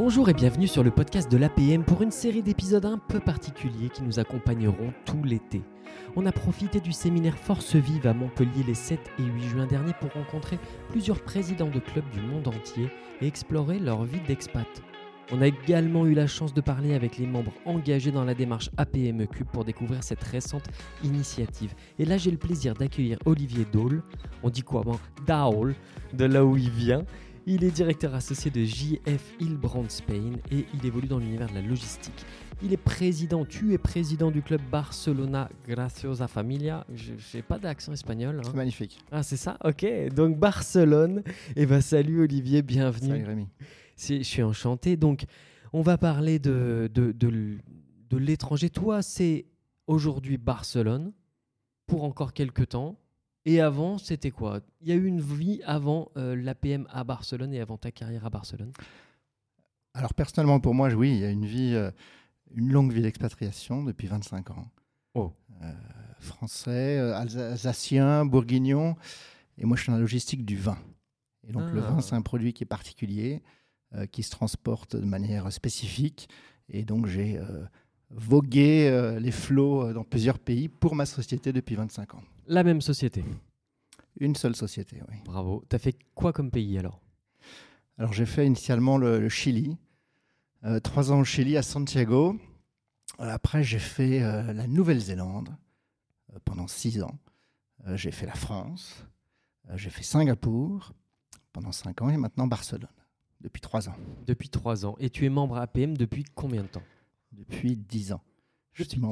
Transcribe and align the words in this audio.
Bonjour 0.00 0.28
et 0.28 0.32
bienvenue 0.32 0.68
sur 0.68 0.84
le 0.84 0.92
podcast 0.92 1.28
de 1.28 1.36
l'APM 1.36 1.82
pour 1.82 2.02
une 2.02 2.12
série 2.12 2.40
d'épisodes 2.40 2.84
un 2.84 2.98
peu 2.98 3.18
particuliers 3.18 3.88
qui 3.88 4.04
nous 4.04 4.20
accompagneront 4.20 4.92
tout 5.04 5.24
l'été. 5.24 5.60
On 6.14 6.24
a 6.24 6.30
profité 6.30 6.78
du 6.78 6.92
séminaire 6.92 7.36
Force 7.36 7.74
Vive 7.74 8.06
à 8.06 8.14
Montpellier 8.14 8.62
les 8.64 8.74
7 8.74 9.00
et 9.18 9.22
8 9.24 9.42
juin 9.48 9.66
dernier 9.66 9.92
pour 10.00 10.12
rencontrer 10.12 10.60
plusieurs 10.88 11.20
présidents 11.20 11.68
de 11.68 11.80
clubs 11.80 12.08
du 12.10 12.20
monde 12.20 12.46
entier 12.46 12.88
et 13.20 13.26
explorer 13.26 13.80
leur 13.80 14.04
vie 14.04 14.20
d'expat. 14.28 14.68
On 15.32 15.42
a 15.42 15.48
également 15.48 16.06
eu 16.06 16.14
la 16.14 16.26
chance 16.26 16.54
de 16.54 16.60
parler 16.60 16.94
avec 16.94 17.18
les 17.18 17.26
membres 17.26 17.52
engagés 17.66 18.12
dans 18.12 18.24
la 18.24 18.34
démarche 18.34 18.70
APMEQ 18.76 19.44
pour 19.52 19.64
découvrir 19.64 20.02
cette 20.02 20.22
récente 20.22 20.64
initiative. 21.04 21.74
Et 21.98 22.06
là, 22.06 22.16
j'ai 22.16 22.30
le 22.30 22.38
plaisir 22.38 22.72
d'accueillir 22.72 23.18
Olivier 23.26 23.66
Dole. 23.70 24.02
On 24.42 24.48
dit 24.48 24.62
quoi 24.62 24.82
bon, 24.82 24.98
Daul, 25.26 25.74
de 26.14 26.24
là 26.24 26.44
où 26.44 26.56
il 26.56 26.70
vient. 26.70 27.04
Il 27.50 27.64
est 27.64 27.70
directeur 27.70 28.14
associé 28.14 28.50
de 28.50 28.62
JF 28.62 29.32
Hillbrand 29.40 29.88
Spain 29.88 30.32
et 30.52 30.66
il 30.74 30.84
évolue 30.84 31.08
dans 31.08 31.18
l'univers 31.18 31.48
de 31.48 31.54
la 31.54 31.62
logistique. 31.62 32.26
Il 32.62 32.74
est 32.74 32.76
président, 32.76 33.46
tu 33.46 33.72
es 33.72 33.78
président 33.78 34.30
du 34.30 34.42
club 34.42 34.60
Barcelona 34.70 35.48
Graciosa 35.66 36.28
Familia. 36.28 36.86
Je 36.94 37.12
n'ai 37.34 37.42
pas 37.42 37.58
d'accent 37.58 37.94
espagnol. 37.94 38.36
hein. 38.40 38.42
C'est 38.44 38.54
magnifique. 38.54 39.00
Ah, 39.10 39.22
c'est 39.22 39.38
ça? 39.38 39.56
Ok. 39.64 39.86
Donc 40.14 40.38
Barcelone. 40.38 41.22
Et 41.56 41.64
ben 41.64 41.80
salut 41.80 42.20
Olivier, 42.20 42.60
bienvenue. 42.60 43.08
Salut 43.08 43.24
Rémi. 43.24 43.46
Je 43.96 44.22
suis 44.22 44.42
enchanté. 44.42 44.98
Donc, 44.98 45.24
on 45.72 45.80
va 45.80 45.96
parler 45.96 46.38
de, 46.38 46.90
de, 46.92 47.12
de 47.12 47.56
de 48.10 48.16
l'étranger. 48.18 48.68
Toi, 48.68 49.00
c'est 49.00 49.46
aujourd'hui 49.86 50.36
Barcelone 50.36 51.12
pour 51.86 52.04
encore 52.04 52.34
quelques 52.34 52.68
temps. 52.68 52.98
Et 53.48 53.60
avant, 53.60 53.96
c'était 53.96 54.30
quoi? 54.30 54.60
Il 54.82 54.88
y 54.88 54.92
a 54.92 54.94
eu 54.94 55.06
une 55.06 55.20
vie 55.22 55.62
avant 55.64 56.10
euh, 56.18 56.36
l'APM 56.36 56.86
à 56.90 57.02
Barcelone 57.02 57.54
et 57.54 57.60
avant 57.60 57.78
ta 57.78 57.90
carrière 57.90 58.26
à 58.26 58.30
Barcelone? 58.30 58.72
Alors 59.94 60.12
personnellement 60.12 60.60
pour 60.60 60.74
moi, 60.74 60.90
oui, 60.90 61.12
il 61.12 61.18
y 61.20 61.24
a 61.24 61.30
une 61.30 61.46
vie, 61.46 61.72
euh, 61.74 61.90
une 62.54 62.70
longue 62.70 62.92
vie 62.92 63.00
d'expatriation 63.00 63.82
depuis 63.84 64.06
25 64.06 64.50
ans. 64.50 64.68
Oh. 65.14 65.32
Euh, 65.62 65.72
français, 66.20 66.98
Alsa- 66.98 67.52
alsacien, 67.52 68.26
bourguignon, 68.26 68.96
et 69.56 69.64
moi 69.64 69.78
je 69.78 69.82
suis 69.84 69.90
dans 69.90 69.96
la 69.96 70.02
logistique 70.02 70.44
du 70.44 70.56
vin. 70.56 70.76
Et 71.48 71.52
donc 71.52 71.72
le 71.72 71.80
Ah. 71.82 71.92
vin, 71.92 72.00
c'est 72.02 72.14
un 72.16 72.22
produit 72.22 72.52
qui 72.52 72.64
est 72.64 72.66
particulier, 72.66 73.42
qui 74.12 74.22
se 74.22 74.30
transporte 74.30 74.94
de 74.96 75.06
manière 75.06 75.50
spécifique, 75.50 76.28
et 76.68 76.84
donc 76.84 77.06
j'ai 77.06 77.40
vogué 78.10 79.16
les 79.18 79.30
flots 79.30 79.94
dans 79.94 80.04
plusieurs 80.04 80.38
pays 80.38 80.68
pour 80.68 80.94
ma 80.94 81.06
société 81.06 81.52
depuis 81.54 81.74
25 81.76 82.14
ans. 82.14 82.22
La 82.48 82.64
même 82.64 82.80
société. 82.80 83.24
Une 84.20 84.34
seule 84.34 84.56
société, 84.56 85.00
oui. 85.08 85.16
Bravo. 85.24 85.64
T'as 85.68 85.78
fait 85.78 85.96
quoi 86.14 86.32
comme 86.32 86.50
pays 86.50 86.78
alors? 86.78 87.00
Alors 87.98 88.12
j'ai 88.12 88.26
fait 88.26 88.46
initialement 88.46 88.96
le, 88.98 89.20
le 89.20 89.28
Chili, 89.28 89.76
Euh, 90.64 90.80
trois 90.80 91.12
ans 91.12 91.20
au 91.20 91.24
Chili 91.24 91.56
à 91.56 91.62
Santiago. 91.62 92.36
Euh, 93.20 93.28
Après 93.30 93.62
j'ai 93.62 93.78
fait 93.78 94.22
euh, 94.22 94.52
la 94.52 94.66
Nouvelle-Zélande 94.66 95.50
euh, 96.34 96.38
pendant 96.44 96.66
six 96.66 97.02
ans. 97.02 97.18
J'ai 97.94 98.10
fait 98.10 98.26
la 98.26 98.34
France, 98.34 99.04
j'ai 99.76 99.88
fait 99.90 100.02
Singapour 100.02 100.92
pendant 101.52 101.70
cinq 101.70 102.02
ans 102.02 102.08
et 102.10 102.16
maintenant 102.16 102.48
Barcelone 102.48 102.88
depuis 103.40 103.60
trois 103.60 103.88
ans, 103.88 103.94
Depuis 104.26 104.48
trois 104.48 104.84
ans. 104.84 104.96
Et 104.98 105.10
tu 105.10 105.24
es 105.24 105.28
membre 105.28 105.58
APM 105.58 105.96
depuis 105.96 106.24
combien 106.34 106.62
de 106.62 106.66
temps? 106.66 106.82
Depuis 107.30 107.76
dix 107.76 108.10
ans. 108.12 108.20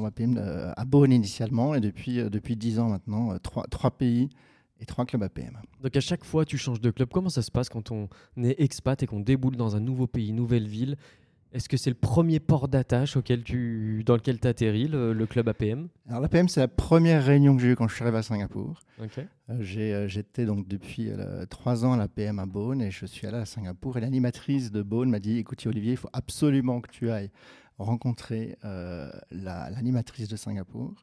APM 0.05 0.37
euh, 0.37 0.71
à 0.75 0.85
Beaune 0.85 1.11
initialement 1.11 1.75
et 1.75 1.79
depuis, 1.79 2.19
euh, 2.19 2.29
depuis 2.29 2.55
dix 2.55 2.79
ans 2.79 2.89
maintenant, 2.89 3.31
euh, 3.31 3.37
trois, 3.37 3.65
trois 3.67 3.91
pays 3.91 4.29
et 4.79 4.85
trois 4.85 5.05
clubs 5.05 5.23
APM. 5.23 5.57
Donc 5.81 5.95
à 5.95 6.01
chaque 6.01 6.23
fois, 6.23 6.45
tu 6.45 6.57
changes 6.57 6.81
de 6.81 6.91
club. 6.91 7.09
Comment 7.11 7.29
ça 7.29 7.41
se 7.41 7.51
passe 7.51 7.69
quand 7.69 7.91
on 7.91 8.07
est 8.41 8.59
expat 8.61 9.01
et 9.01 9.07
qu'on 9.07 9.19
déboule 9.19 9.55
dans 9.55 9.75
un 9.75 9.79
nouveau 9.79 10.07
pays, 10.07 10.33
nouvelle 10.33 10.67
ville? 10.67 10.97
Est-ce 11.53 11.69
que 11.69 11.77
c'est 11.77 11.89
le 11.89 11.95
premier 11.95 12.39
port 12.39 12.67
d'attache 12.67 13.15
auquel 13.15 13.41
tu, 13.43 14.03
dans 14.05 14.15
lequel 14.15 14.39
tu 14.39 14.47
atterris, 14.47 14.87
le, 14.89 15.13
le 15.13 15.25
club 15.25 15.47
APM 15.47 15.87
Alors 16.09 16.21
l'APM 16.21 16.49
c'est 16.49 16.59
la 16.59 16.67
première 16.67 17.23
réunion 17.23 17.55
que 17.55 17.61
j'ai 17.61 17.69
eue 17.69 17.75
quand 17.75 17.87
je 17.87 17.95
suis 17.95 18.03
arrivé 18.03 18.17
à 18.17 18.21
Singapour. 18.21 18.79
Euh, 19.49 19.57
j'ai, 19.61 19.93
euh, 19.93 20.07
J'étais 20.09 20.45
donc 20.45 20.67
depuis 20.67 21.09
euh, 21.09 21.45
trois 21.45 21.85
ans 21.85 21.93
à 21.93 21.97
la 21.97 22.09
PM 22.09 22.39
à 22.39 22.45
Beaune 22.45 22.81
et 22.81 22.91
je 22.91 23.05
suis 23.05 23.25
allé 23.27 23.37
à 23.37 23.45
Singapour. 23.45 23.97
Et 23.97 24.01
l'animatrice 24.01 24.71
de 24.71 24.81
Beaune 24.81 25.09
m'a 25.09 25.19
dit 25.19 25.37
Écoute, 25.37 25.65
Olivier, 25.65 25.93
il 25.93 25.97
faut 25.97 26.09
absolument 26.11 26.81
que 26.81 26.91
tu 26.91 27.09
ailles 27.09 27.31
rencontrer 27.77 28.57
euh, 28.65 29.11
la- 29.31 29.69
l'animatrice 29.69 30.27
de 30.27 30.35
Singapour. 30.35 30.93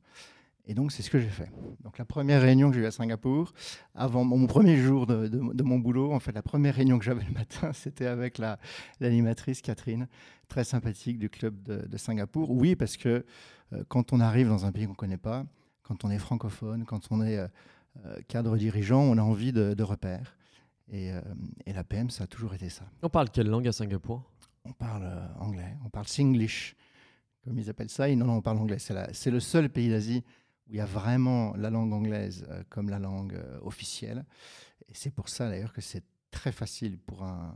Et 0.67 0.73
donc, 0.75 0.93
c'est 0.93 1.03
ce 1.03 1.11
que 1.11 1.19
j'ai 1.19 1.29
fait. 1.29 1.51
Donc, 1.83 1.99
la 1.99 2.07
première 2.07 2.41
réunion 2.41 2.71
que 2.71 2.77
j'ai 2.77 2.83
eue 2.83 2.87
à 2.87 2.91
Singapour, 2.91 3.53
avant 3.95 4.25
mon 4.25 4.47
premier 4.47 4.79
jour 4.79 5.07
de, 5.07 5.63
mon 5.63 5.79
boulot, 5.79 6.13
en 6.13 6.21
fait, 6.21 6.33
la 6.33 6.43
première 6.43 6.75
réunion 6.75 6.99
que 6.99 7.05
j'avais 7.05 7.25
le 7.25 7.33
matin, 7.33 7.73
c'était 7.75 8.07
avec 8.07 8.39
la- 8.39 8.59
l'animatrice 8.99 9.61
Catherine, 9.61 10.09
très 10.49 10.65
sympathique 10.65 11.19
du 11.19 11.29
club 11.29 11.63
de, 11.63 11.97
Singapour. 11.99 12.51
Oui, 12.51 12.77
parce 12.77 12.97
que 12.97 13.25
euh, 13.73 13.85
quand 13.89 14.13
on 14.13 14.21
arrive 14.21 14.49
dans 14.49 14.65
un 14.65 14.73
pays 14.73 14.85
qu'on 14.87 14.93
ne 14.93 14.97
connaît 14.97 15.17
pas, 15.19 15.45
quand 15.83 16.05
on 16.05 16.11
est 16.11 16.19
francophone, 16.19 16.85
quand 16.87 17.09
on 17.11 17.23
est 17.23 17.39
euh, 17.39 17.49
cadre 18.27 18.57
dirigeant, 18.57 19.03
on 19.03 19.19
a 19.19 19.23
envie 19.23 19.53
de, 19.53 19.83
repères. 19.83 20.35
Et, 20.91 21.11
et 21.65 21.73
la 21.73 21.83
PM, 21.83 22.11
ça 22.11 22.25
a 22.25 22.27
toujours 22.27 22.53
été 22.53 22.69
ça. 22.69 22.85
On 23.03 23.09
parle 23.09 23.31
quelle 23.31 23.49
langue 23.49 23.67
à 23.69 23.73
Singapour? 23.73 24.23
On 24.65 24.73
parle 24.73 25.05
euh, 25.05 25.27
anglais, 25.41 25.77
on 25.85 25.91
parle 25.91 26.09
singlish, 26.09 26.75
comme 27.45 27.59
ils 27.59 27.69
appellent 27.69 27.91
ça. 27.91 28.09
Non, 28.15 28.27
non, 28.27 28.37
on 28.37 28.43
parle 28.43 28.59
anglais. 28.59 28.79
C'est 28.79 29.31
le 29.31 29.41
seul 29.41 29.69
pays 29.69 29.91
d'Asie 29.91 30.25
où 30.67 30.73
il 30.73 30.77
y 30.77 30.81
a 30.81 30.87
vraiment 30.87 31.55
la 31.57 31.69
langue 31.69 31.93
anglaise 31.93 32.47
euh, 32.49 32.63
comme 32.71 32.89
la 32.89 32.99
langue 32.99 33.35
euh, 33.35 33.59
officielle. 33.63 34.25
Et 34.89 34.95
c'est 34.95 35.11
pour 35.11 35.29
ça 35.29 35.51
d'ailleurs 35.51 35.73
que 35.73 35.83
c'est 35.83 36.05
très 36.31 36.53
facile 36.53 36.99
pour 36.99 37.23
un, 37.23 37.55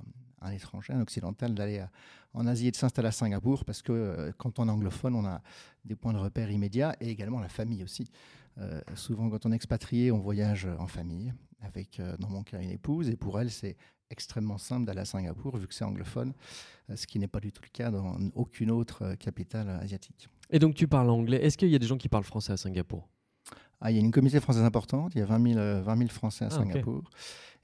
étranger, 0.53 0.93
un 0.93 1.01
occidental, 1.01 1.55
d'aller 1.55 1.85
en 2.33 2.47
Asie 2.47 2.69
et 2.69 2.71
de 2.71 2.77
s'installer 2.77 3.09
à 3.09 3.13
Singapour 3.13 3.65
parce 3.65 3.83
que 3.83 4.33
quand 4.39 4.59
on 4.61 4.69
est 4.69 4.71
anglophone, 4.71 5.17
on 5.17 5.27
a 5.27 5.43
des 5.85 5.97
points 5.97 6.13
de 6.13 6.19
repère 6.19 6.51
immédiats 6.51 6.95
et 7.01 7.09
également 7.09 7.41
la 7.41 7.49
famille 7.49 7.83
aussi. 7.83 8.09
Souvent, 8.95 9.31
quand 9.31 9.47
on 9.47 9.53
est 9.53 9.57
expatrié, 9.57 10.13
on 10.13 10.21
voyage 10.21 10.69
en 10.79 10.87
famille 10.87 11.33
avec, 11.61 12.01
euh, 12.01 12.17
dans 12.19 12.29
mon 12.31 12.43
cas, 12.43 12.61
une 12.61 12.71
épouse. 12.71 13.09
Et 13.09 13.17
pour 13.17 13.41
elle, 13.41 13.51
c'est 13.51 13.77
extrêmement 14.11 14.59
simple 14.59 14.87
d'aller 14.87 15.01
à 15.01 15.05
Singapour 15.05 15.57
vu 15.59 15.67
que 15.67 15.75
c'est 15.75 15.85
anglophone, 15.85 16.33
euh, 16.91 16.97
ce 16.97 17.07
qui 17.07 17.19
n'est 17.19 17.29
pas 17.29 17.41
du 17.41 17.53
tout 17.53 17.63
le 17.63 17.69
cas 17.71 17.91
dans 17.91 18.17
aucune 18.35 18.71
autre 18.71 19.03
euh, 19.05 19.15
capitale 19.17 19.69
asiatique. 19.69 20.29
Et 20.51 20.59
donc 20.59 20.75
tu 20.75 20.89
parles 20.89 21.11
anglais. 21.11 21.45
Est-ce 21.45 21.59
qu'il 21.59 21.69
y 21.69 21.75
a 21.75 21.79
des 21.79 21.87
gens 21.87 21.99
qui 21.99 22.09
parlent 22.09 22.25
français 22.25 22.53
à 22.53 22.57
Singapour? 22.57 23.07
Ah, 23.81 23.91
il 23.91 23.97
y 23.97 24.01
a 24.01 24.03
une 24.03 24.11
communauté 24.11 24.41
française 24.41 24.63
importante, 24.65 25.13
il 25.15 25.19
y 25.19 25.23
a 25.23 25.27
20 25.27 25.47
000, 25.53 25.59
euh, 25.59 25.83
20 25.83 25.97
000 25.99 26.09
Français 26.11 26.45
à 26.47 26.49
Ah. 26.51 26.57
Singapour. 26.57 27.11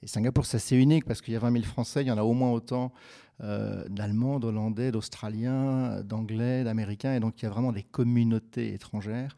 Et 0.02 0.06
Singapour, 0.06 0.44
c'est 0.44 0.58
assez 0.58 0.76
unique 0.76 1.06
parce 1.06 1.22
qu'il 1.22 1.32
y 1.32 1.36
a 1.36 1.40
20 1.40 1.50
000 1.50 1.64
Français, 1.64 2.02
il 2.02 2.08
y 2.08 2.10
en 2.10 2.18
a 2.18 2.22
au 2.22 2.34
moins 2.34 2.50
autant 2.52 2.92
euh, 3.40 3.88
d'Allemands, 3.88 4.38
d'Hollandais, 4.38 4.92
d'Australiens, 4.92 6.02
d'Anglais, 6.04 6.62
d'Américains. 6.62 7.14
Et 7.14 7.20
donc, 7.20 7.40
il 7.40 7.46
y 7.46 7.48
a 7.48 7.50
vraiment 7.50 7.72
des 7.72 7.82
communautés 7.82 8.74
étrangères 8.74 9.36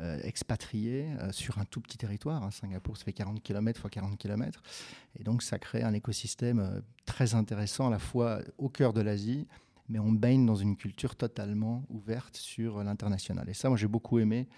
euh, 0.00 0.18
expatriées 0.22 1.06
euh, 1.20 1.30
sur 1.32 1.58
un 1.58 1.64
tout 1.64 1.80
petit 1.80 1.96
territoire. 1.98 2.42
hein. 2.42 2.50
Singapour, 2.50 2.96
ça 2.96 3.04
fait 3.04 3.12
40 3.12 3.42
km 3.42 3.80
x 3.86 3.90
40 3.94 4.18
km. 4.18 4.62
Et 5.18 5.22
donc, 5.24 5.42
ça 5.42 5.58
crée 5.58 5.82
un 5.82 5.92
écosystème 5.94 6.58
euh, 6.58 6.80
très 7.04 7.34
intéressant 7.34 7.86
à 7.88 7.90
la 7.90 7.98
fois 7.98 8.40
au 8.58 8.68
cœur 8.68 8.92
de 8.92 9.00
l'Asie, 9.00 9.46
mais 9.88 9.98
on 10.00 10.10
baigne 10.12 10.44
dans 10.44 10.56
une 10.56 10.76
culture 10.76 11.14
totalement 11.14 11.84
ouverte 11.88 12.36
sur 12.36 12.82
l'international. 12.82 13.48
Et 13.48 13.54
ça, 13.54 13.68
moi, 13.68 13.78
j'ai 13.78 13.86
beaucoup 13.86 14.18
aimé 14.18 14.48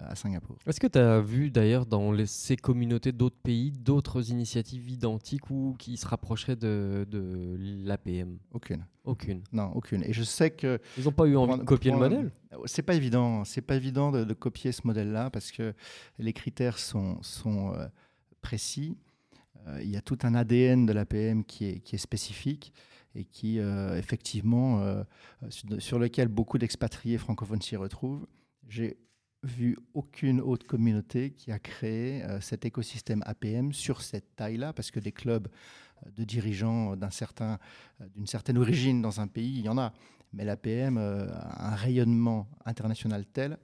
euh, 0.00 0.06
à 0.08 0.14
Singapour. 0.14 0.56
Est-ce 0.66 0.80
que 0.80 0.86
tu 0.86 0.98
as 0.98 1.20
vu 1.20 1.50
d'ailleurs 1.50 1.84
dans 1.84 2.12
les- 2.12 2.24
ces 2.24 2.56
communautés 2.56 3.12
d'autres 3.12 3.36
pays 3.42 3.72
d'autres 3.72 4.30
initiatives 4.30 4.88
identiques 4.88 5.50
ou 5.50 5.74
qui 5.78 5.96
se 5.98 6.06
rapprocheraient 6.06 6.56
de, 6.56 7.06
de 7.10 7.56
l'APM 7.84 8.38
Aucune. 8.52 8.86
Aucune. 9.04 9.42
Non, 9.52 9.72
aucune. 9.74 10.02
Et 10.04 10.12
je 10.14 10.22
sais 10.22 10.50
que 10.50 10.78
Ils 10.96 11.04
n'ont 11.04 11.12
pas 11.12 11.26
eu 11.26 11.36
envie 11.36 11.58
de 11.58 11.64
copier 11.64 11.90
le 11.90 11.98
modèle? 11.98 12.30
C'est 12.66 12.82
pas 12.82 12.94
évident. 12.94 13.44
C'est 13.44 13.62
pas 13.62 13.76
évident 13.76 14.10
de, 14.10 14.34
copier 14.34 14.72
ce 14.72 14.82
modèle-là 14.84 15.30
parce 15.30 15.50
que 15.50 15.74
les 16.18 16.32
critères 16.32 16.78
sont, 16.78 17.20
euh, 17.46 17.86
précis. 18.40 18.96
Euh, 19.66 19.80
il 19.82 19.90
y 19.90 19.96
a 19.96 20.00
tout 20.00 20.18
un 20.22 20.34
ADN 20.34 20.86
de 20.86 20.92
l'APM 20.92 21.44
qui 21.44 21.66
est, 21.66 21.96
spécifique 21.96 22.72
et 23.14 23.24
qui, 23.24 23.58
euh, 23.58 23.98
effectivement, 23.98 25.04
sur, 25.48 25.98
lequel 25.98 26.28
beaucoup 26.28 26.58
d'expatriés 26.58 27.18
francophones 27.18 27.62
s'y 27.62 27.76
retrouvent. 27.76 28.26
J'ai 28.68 28.98
vu 29.42 29.76
aucune 29.94 30.40
autre 30.40 30.66
communauté 30.66 31.32
qui 31.32 31.50
a 31.50 31.58
créé 31.58 32.22
cet 32.40 32.64
écosystème 32.64 33.22
APM 33.26 33.72
sur 33.72 34.02
cette 34.02 34.36
taille-là, 34.36 34.72
parce 34.72 34.90
que 34.90 35.00
des 35.00 35.12
clubs 35.12 35.48
de 36.14 36.24
dirigeants 36.24 36.94
d'une 36.96 38.26
certaine 38.26 38.58
origine 38.58 39.02
dans 39.02 39.20
un 39.20 39.26
pays, 39.26 39.58
il 39.58 39.64
y 39.64 39.68
en 39.68 39.78
a. 39.78 39.92
Mais 40.32 40.44
l'APM 40.44 40.96
euh, 40.98 41.26
a 41.32 41.72
un 41.72 41.74
rayonnement 41.74 42.48
international 42.64 43.24
tel, 43.26 43.58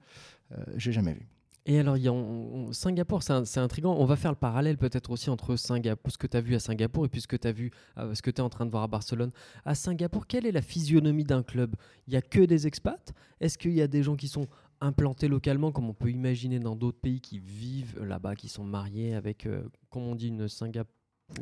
euh, 0.52 0.56
j'ai 0.76 0.92
jamais 0.92 1.12
vu. 1.14 1.26
Et 1.68 1.80
alors, 1.80 1.96
il 1.96 2.04
y 2.04 2.08
a, 2.08 2.12
on- 2.12 2.68
on- 2.68 2.72
Singapour, 2.72 3.24
c'est 3.24 3.58
intriguant. 3.58 3.96
On 3.98 4.04
va 4.04 4.14
faire 4.14 4.30
le 4.30 4.36
parallèle 4.36 4.76
peut-être 4.78 5.10
aussi 5.10 5.30
entre 5.30 5.56
Singapour, 5.56 6.12
ce 6.12 6.18
que 6.18 6.28
tu 6.28 6.36
as 6.36 6.40
vu 6.40 6.54
à 6.54 6.60
Singapour 6.60 7.04
et 7.06 7.08
puis 7.08 7.20
ce 7.20 7.26
que 7.26 7.34
tu 7.36 7.48
as 7.48 7.52
vu, 7.52 7.72
euh, 7.98 8.14
ce 8.14 8.22
que 8.22 8.30
tu 8.30 8.36
es 8.36 8.40
en 8.40 8.48
train 8.48 8.66
de 8.66 8.70
voir 8.70 8.84
à 8.84 8.86
Barcelone. 8.86 9.32
À 9.64 9.74
Singapour, 9.74 10.28
quelle 10.28 10.46
est 10.46 10.52
la 10.52 10.62
physionomie 10.62 11.24
d'un 11.24 11.42
club? 11.42 11.74
Il 12.06 12.14
y 12.14 12.16
a 12.16 12.22
que 12.22 12.40
des 12.44 12.68
expats? 12.68 13.12
Est-ce 13.40 13.58
qu'il 13.58 13.72
y 13.72 13.82
a 13.82 13.88
des 13.88 14.04
gens 14.04 14.14
qui 14.14 14.28
sont 14.28 14.46
implantés 14.80 15.26
localement, 15.26 15.72
comme 15.72 15.88
on 15.90 15.94
peut 15.94 16.10
imaginer 16.10 16.60
dans 16.60 16.76
d'autres 16.76 17.00
pays 17.00 17.20
qui 17.20 17.40
vivent 17.40 18.00
là-bas, 18.00 18.36
qui 18.36 18.48
sont 18.48 18.62
mariés 18.64 19.14
avec, 19.16 19.46
euh, 19.46 19.62
comme 19.90 20.02
on 20.04 20.14
dit, 20.14 20.28
une 20.28 20.46
Singapour? 20.48 20.92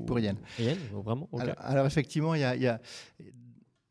Pour 0.06 0.18
Yann. 0.18 0.38
Vraiment. 0.92 1.28
Alors, 1.38 1.54
alors, 1.58 1.86
effectivement, 1.86 2.34
il 2.34 2.40
y 2.40 2.44
a, 2.44 2.56
il 2.56 2.62
y 2.62 2.66
a- 2.66 2.80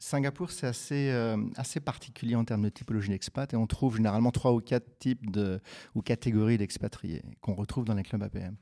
Singapour, 0.08 0.52
c'est 0.52 0.68
assez, 0.68 1.10
euh, 1.12 1.38
assez 1.56 1.80
particulier 1.80 2.36
en 2.36 2.44
termes 2.44 2.64
de 2.64 2.70
typologie 2.70 3.10
d'expat 3.10 3.54
et 3.54 3.56
on 3.56 3.68
trouve 3.68 3.96
généralement 3.96 4.32
trois 4.32 4.52
ou 4.54 4.60
quatre 4.60 5.00
types 5.00 5.32
de, 5.32 5.62
ou 5.96 6.02
catégories 6.02 6.58
d'expatriés 6.58 7.24
qu'on 7.40 7.54
retrouve 7.54 7.86
dans 7.86 7.94
les 7.94 8.04
clubs 8.04 8.22
APM. 8.22 8.58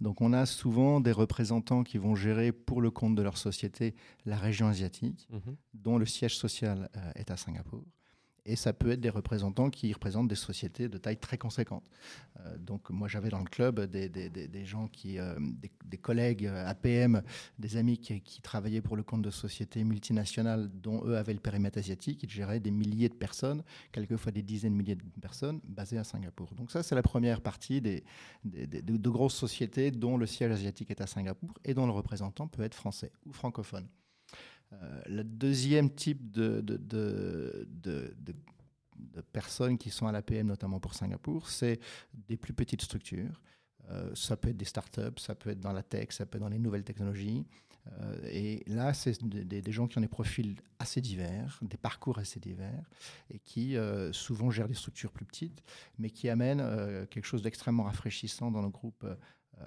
Donc 0.00 0.20
on 0.20 0.32
a 0.32 0.46
souvent 0.46 1.00
des 1.00 1.10
représentants 1.10 1.82
qui 1.82 1.98
vont 1.98 2.14
gérer 2.14 2.52
pour 2.52 2.80
le 2.80 2.92
compte 2.92 3.16
de 3.16 3.22
leur 3.22 3.38
société 3.38 3.96
la 4.24 4.36
région 4.36 4.68
asiatique, 4.68 5.26
Mhm. 5.30 5.56
dont 5.74 5.98
le 5.98 6.06
siège 6.06 6.36
social 6.36 6.88
euh, 6.96 7.10
est 7.16 7.30
à 7.32 7.36
Singapour. 7.36 7.84
Et 8.46 8.56
ça 8.56 8.74
peut 8.74 8.90
être 8.90 9.00
des 9.00 9.08
représentants 9.08 9.70
qui 9.70 9.90
représentent 9.94 10.28
des 10.28 10.34
sociétés 10.34 10.88
de 10.88 10.98
taille 10.98 11.16
très 11.16 11.38
conséquente. 11.38 11.84
Euh, 12.40 12.58
donc 12.58 12.90
moi 12.90 13.08
j'avais 13.08 13.30
dans 13.30 13.38
le 13.38 13.44
club 13.46 13.80
des, 13.86 14.64
gens 14.66 14.86
qui, 14.88 15.18
euh, 15.18 15.34
des, 15.86 15.96
collègues 15.96 16.46
euh, 16.46 16.66
APM, 16.66 17.22
des 17.58 17.76
amis 17.78 17.96
qui, 17.98 18.20
qui 18.20 18.42
travaillaient 18.42 18.82
pour 18.82 18.96
le 18.96 19.02
compte 19.02 19.22
de 19.22 19.30
sociétés 19.30 19.82
multinationales 19.82 20.68
dont 20.82 21.02
eux 21.06 21.16
avaient 21.16 21.32
le 21.32 21.40
périmètre 21.40 21.78
asiatique, 21.78 22.22
ils 22.22 22.28
géraient 22.30 22.60
des 22.60 22.70
milliers 22.70 23.08
de 23.08 23.14
personnes, 23.14 23.62
quelquefois 23.92 24.30
des 24.30 24.42
dizaines 24.42 24.72
de 24.74 24.78
milliers 24.78 24.96
de 24.96 25.02
personnes 25.22 25.60
basées 25.66 25.96
à 25.98 26.04
Singapour. 26.04 26.54
Donc 26.54 26.70
ça 26.70 26.82
c'est 26.82 26.94
la 26.94 27.02
première 27.02 27.40
partie 27.40 27.80
des, 27.80 28.04
des- 28.44 28.66
des- 28.66 28.82
de, 28.82 28.98
de 28.98 29.08
grosses 29.08 29.34
sociétés 29.36 29.90
dont 29.90 30.18
le 30.18 30.26
siège 30.26 30.52
asiatique 30.52 30.90
est 30.90 31.00
à 31.00 31.06
Singapour 31.06 31.54
et 31.64 31.72
dont 31.72 31.86
le 31.86 31.92
représentant 31.92 32.46
peut 32.46 32.62
être 32.62 32.74
français 32.74 33.10
ou 33.24 33.32
francophone. 33.32 33.88
Euh, 34.82 35.02
le 35.06 35.24
deuxième 35.24 35.90
type 35.90 36.30
de, 36.30 36.64
personnes 39.32 39.78
qui 39.78 39.90
sont 39.90 40.06
à 40.06 40.12
l'APM, 40.12 40.46
notamment 40.46 40.80
pour 40.80 40.94
Singapour, 40.94 41.48
c'est 41.48 41.80
des 42.12 42.36
plus 42.36 42.52
petites 42.52 42.82
structures. 42.82 43.40
Euh, 43.90 44.14
ça 44.14 44.36
peut 44.36 44.48
être 44.48 44.56
des 44.56 44.64
startups, 44.64 45.18
ça 45.18 45.34
peut 45.34 45.50
être 45.50 45.60
dans 45.60 45.72
la 45.72 45.82
tech, 45.82 46.08
ça 46.10 46.24
peut 46.24 46.36
être 46.36 46.42
dans 46.42 46.48
les 46.48 46.58
nouvelles 46.58 46.84
technologies. 46.84 47.44
Euh, 48.00 48.16
et 48.30 48.62
là, 48.66 48.94
c'est 48.94 49.22
des, 49.22 49.72
gens 49.72 49.86
qui 49.86 49.98
ont 49.98 50.00
des 50.00 50.08
profils 50.08 50.56
assez 50.78 51.02
divers, 51.02 51.58
des 51.60 51.76
parcours 51.76 52.18
assez 52.18 52.40
divers, 52.40 52.88
et 53.30 53.38
qui 53.38 53.76
souvent 54.12 54.50
gèrent 54.50 54.68
des 54.68 54.74
structures 54.74 55.12
plus 55.12 55.26
petites, 55.26 55.62
mais 55.98 56.10
qui 56.10 56.28
amènent 56.28 57.06
quelque 57.08 57.26
chose 57.26 57.42
d'extrêmement 57.42 57.84
rafraîchissant 57.84 58.50
dans 58.50 58.62
le 58.62 58.70
groupe 58.70 59.06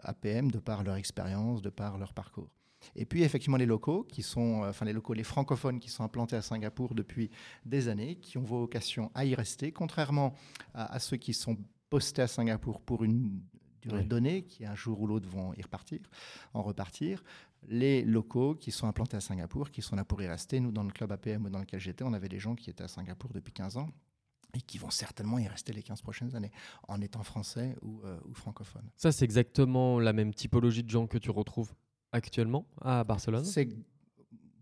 APM, 0.01 0.49
de 0.49 0.59
par 0.59 0.83
leur 0.83 0.95
expérience, 0.95 1.61
de 1.61 1.69
par 1.69 1.97
leur 1.99 2.13
parcours. 2.13 2.56
Et 2.95 3.05
puis 3.05 3.23
effectivement 3.23 3.57
les 3.57 3.65
locaux 3.65 4.03
qui 4.03 4.23
sont, 4.23 4.63
euh, 4.63 4.69
enfin 4.69 4.85
les 4.85 4.93
locaux, 4.93 5.13
les 5.13 5.23
francophones 5.23 5.79
qui 5.79 5.89
sont 5.89 6.03
implantés 6.03 6.35
à 6.35 6.41
Singapour 6.41 6.95
depuis 6.95 7.29
des 7.65 7.87
années, 7.87 8.15
qui 8.15 8.37
ont 8.37 8.43
vocation 8.43 9.11
à 9.13 9.25
y 9.25 9.35
rester, 9.35 9.71
contrairement 9.71 10.33
à, 10.73 10.93
à 10.93 10.99
ceux 10.99 11.17
qui 11.17 11.33
sont 11.33 11.57
postés 11.89 12.21
à 12.21 12.27
Singapour 12.27 12.81
pour 12.81 13.03
une 13.03 13.39
durée 13.81 13.99
Oui. 13.99 14.05
donnée, 14.05 14.41
qui 14.43 14.65
un 14.65 14.75
jour 14.75 14.99
ou 15.01 15.07
l'autre 15.07 15.29
vont 15.29 15.53
y 15.53 15.61
repartir, 15.61 15.99
en 16.53 16.61
repartir. 16.63 17.23
Les 17.67 18.03
locaux 18.03 18.55
qui 18.55 18.71
sont 18.71 18.87
implantés 18.87 19.17
à 19.17 19.21
Singapour, 19.21 19.71
qui 19.71 19.81
sont 19.81 19.95
là 19.95 20.05
pour 20.05 20.21
y 20.21 20.27
rester. 20.27 20.59
Nous, 20.59 20.71
dans 20.71 20.83
le 20.83 20.91
club 20.91 21.11
APM 21.11 21.49
dans 21.49 21.59
lequel 21.59 21.79
j'étais, 21.79 22.03
on 22.03 22.13
avait 22.13 22.29
des 22.29 22.39
gens 22.39 22.55
qui 22.55 22.69
étaient 22.69 22.83
à 22.83 22.87
Singapour 22.87 23.31
depuis 23.33 23.53
15 23.53 23.77
ans 23.77 23.89
et 24.53 24.61
qui 24.61 24.77
vont 24.77 24.89
certainement 24.89 25.37
y 25.39 25.47
rester 25.47 25.73
les 25.73 25.83
15 25.83 26.01
prochaines 26.01 26.35
années, 26.35 26.51
en 26.87 27.01
étant 27.01 27.23
français 27.23 27.75
ou, 27.81 28.01
euh, 28.05 28.17
ou 28.25 28.33
francophones. 28.33 28.89
Ça, 28.95 29.11
c'est 29.11 29.25
exactement 29.25 29.99
la 29.99 30.13
même 30.13 30.33
typologie 30.33 30.83
de 30.83 30.89
gens 30.89 31.05
que 31.07 31.17
tu 31.17 31.31
retrouves 31.31 31.73
actuellement 32.11 32.65
à 32.81 33.03
Barcelone. 33.03 33.45
C'est 33.45 33.69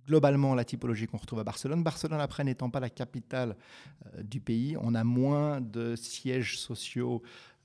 globalement 0.06 0.56
la 0.56 0.64
typologie 0.64 1.08
qu'on 1.08 1.18
retrouve 1.18 1.40
à 1.40 1.44
Barcelone. 1.44 1.84
Barcelone, 1.84 2.20
après, 2.22 2.44
n'étant 2.44 2.70
pas 2.70 2.80
la 2.80 2.90
capitale 2.90 3.56
euh, 4.14 4.24
du 4.24 4.40
pays, 4.40 4.78
on 4.80 4.96
a 4.96 5.04
moins 5.04 5.62
de 5.62 5.96
sièges 5.96 6.60
sociaux 6.60 7.22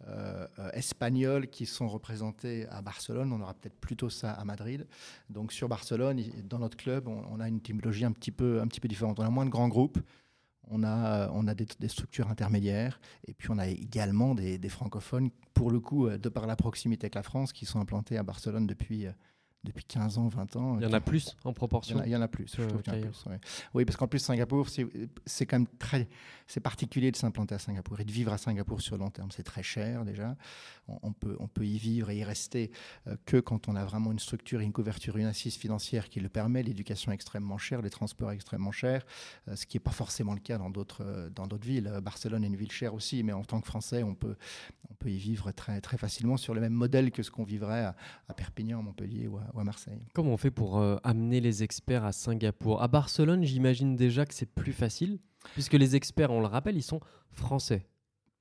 euh, 0.09 0.47
euh, 0.59 0.71
espagnols 0.73 1.49
qui 1.49 1.67
sont 1.67 1.89
représentés 1.89 2.67
à 2.69 2.81
Barcelone. 2.81 3.33
On 3.33 3.41
aura 3.41 3.55
peut-être 3.55 3.79
plutôt 3.79 4.09
ça 4.09 4.33
à 4.33 4.45
Madrid. 4.45 4.87
Donc 5.29 5.53
sur 5.53 5.69
Barcelone, 5.69 6.23
dans 6.49 6.59
notre 6.59 6.77
club, 6.77 7.07
on, 7.09 7.41
a 7.41 7.49
une 7.49 7.61
typologie 7.61 8.05
un 8.05 8.13
petit, 8.13 8.31
peu, 8.31 8.65
différente. 8.85 9.21
On 9.21 9.25
a 9.25 9.31
moins 9.31 9.45
de 9.45 9.51
grands 9.51 9.69
groupes. 9.69 9.99
On 10.73 10.85
a, 10.85 11.55
des, 11.55 11.89
structures 11.89 12.31
intermédiaires 12.31 13.01
et 13.27 13.35
puis 13.35 13.51
on 13.51 13.59
a 13.59 13.67
également 13.67 14.37
des, 14.37 14.69
francophones, 14.69 15.31
pour 15.53 15.73
le 15.73 15.81
coup, 15.81 16.09
de 16.09 16.29
par 16.29 16.47
la 16.47 16.55
proximité 16.55 17.07
avec 17.07 17.17
la 17.17 17.25
France, 17.25 17.53
qui 17.53 17.67
sont 17.67 17.81
implantés 17.81 18.17
à 18.17 18.23
Barcelone 18.23 18.69
depuis, 18.69 19.09
depuis 19.65 19.85
15 19.85 20.19
ans, 20.19 20.29
20 20.29 20.57
ans. 20.57 20.79
Il 20.79 20.85
y 20.85 20.87
en 20.87 20.93
a 20.93 21.01
plus 21.01 21.37
en 21.45 21.53
proportion. 21.53 22.03
il 22.05 22.11
y 22.11 22.17
en 22.17 22.23
a 22.23 22.29
plus. 22.29 22.55
je 22.57 22.63
trouve 22.63 22.83
qu'il 22.83 22.95
y 22.95 22.97
en 22.97 23.01
a 23.01 23.03
plus, 23.03 23.25
ouais. 23.27 23.41
Oui, 23.75 23.85
parce 23.85 23.97
qu'en 23.97 24.09
plus, 24.09 24.19
Singapour, 24.19 24.69
c'est 24.69 25.47
quand 25.47 25.59
même 25.59 25.69
très. 25.79 26.09
C'est 26.47 26.61
particulier 26.61 27.13
de 27.13 27.17
s'implanter 27.17 27.55
à 27.55 27.59
Singapour 27.59 28.01
et 28.01 28.05
de 28.05 28.11
vivre 28.11 28.33
à 28.33 28.39
Singapour 28.39 28.81
sur 28.81 28.97
le 28.97 29.05
long 29.05 29.11
terme. 29.11 29.31
C'est 29.31 29.45
très 29.45 29.63
cher 29.63 30.05
déjà. 30.05 30.35
On, 30.89 30.99
on 31.03 31.13
peut, 31.13 31.37
on 31.39 31.47
peut 31.47 31.67
y 31.67 31.79
vivre 31.79 32.11
et 32.11 32.19
y 32.19 32.25
rester 32.25 32.71
euh, 33.07 33.17
que 33.25 33.37
quand 33.37 33.69
on 33.69 33.77
a 33.77 33.85
vraiment 33.85 34.13
une 34.13 34.19
structure 34.19 34.61
une 34.61 34.73
couverture, 34.73 35.17
une 35.17 35.27
assise 35.27 35.57
financière 35.57 36.09
qui 36.09 36.21
le 36.21 36.29
permet. 36.29 36.63
L'éducation 36.63 37.13
est 37.13 37.15
extrêmement 37.15 37.59
chère, 37.59 37.83
les 37.83 37.91
transports 37.91 38.33
extrêmement 38.33 38.73
chers, 38.73 39.05
euh, 39.49 39.57
ce 39.57 39.67
qui 39.67 39.77
n'est 39.77 39.83
pas 39.83 39.91
forcément 39.91 40.35
le 40.35 40.41
cas 40.41 40.59
dans 40.59 40.71
d'autres 40.71 41.03
euh, 41.05 41.59
villes. 41.63 42.01
Barcelone 42.03 42.45
est 42.45 42.49
une 42.49 42.57
ville 42.57 42.73
chère 42.73 42.95
aussi, 42.95 43.23
mais 43.23 43.33
en 43.33 43.45
tant 43.45 43.61
que 43.61 43.67
Français, 43.67 44.03
on 44.03 44.15
peut, 44.15 44.37
on 44.91 44.95
peut 44.95 45.11
y 45.11 45.19
vivre 45.19 45.51
très, 45.53 45.81
très 45.81 45.99
facilement 45.99 46.37
sur 46.37 46.55
le 46.55 46.61
même 46.61 46.73
modèle 46.73 47.11
que 47.11 47.23
ce 47.23 47.31
qu'on 47.31 47.45
vivrait 47.45 47.85
à, 47.85 47.97
à 48.29 48.35
Perpignan, 48.35 48.83
Montpellier 48.83 49.29
ou 49.29 49.39
à, 49.39 49.45
à 49.59 49.65
Marseille. 49.65 50.07
Comment 50.15 50.33
on 50.33 50.37
fait 50.37 50.51
pour 50.51 50.79
euh, 50.79 50.97
amener 51.03 51.41
les 51.41 51.63
experts 51.63 52.05
à 52.05 52.13
Singapour? 52.13 52.83
À 52.83 52.89
Barcelone, 52.89 53.45
j'imagine 53.45 53.97
déjà 53.97 54.27
que 54.27 54.35
c'est 54.35 54.47
plus 54.47 54.73
facile, 54.73 55.19
puisque 55.53 55.75
les 55.75 55.97
experts, 55.97 56.31
on 56.31 56.41
le 56.41 56.47
rappelle, 56.47 56.77
ils 56.77 56.83
sont 56.83 57.01
français. 57.31 57.87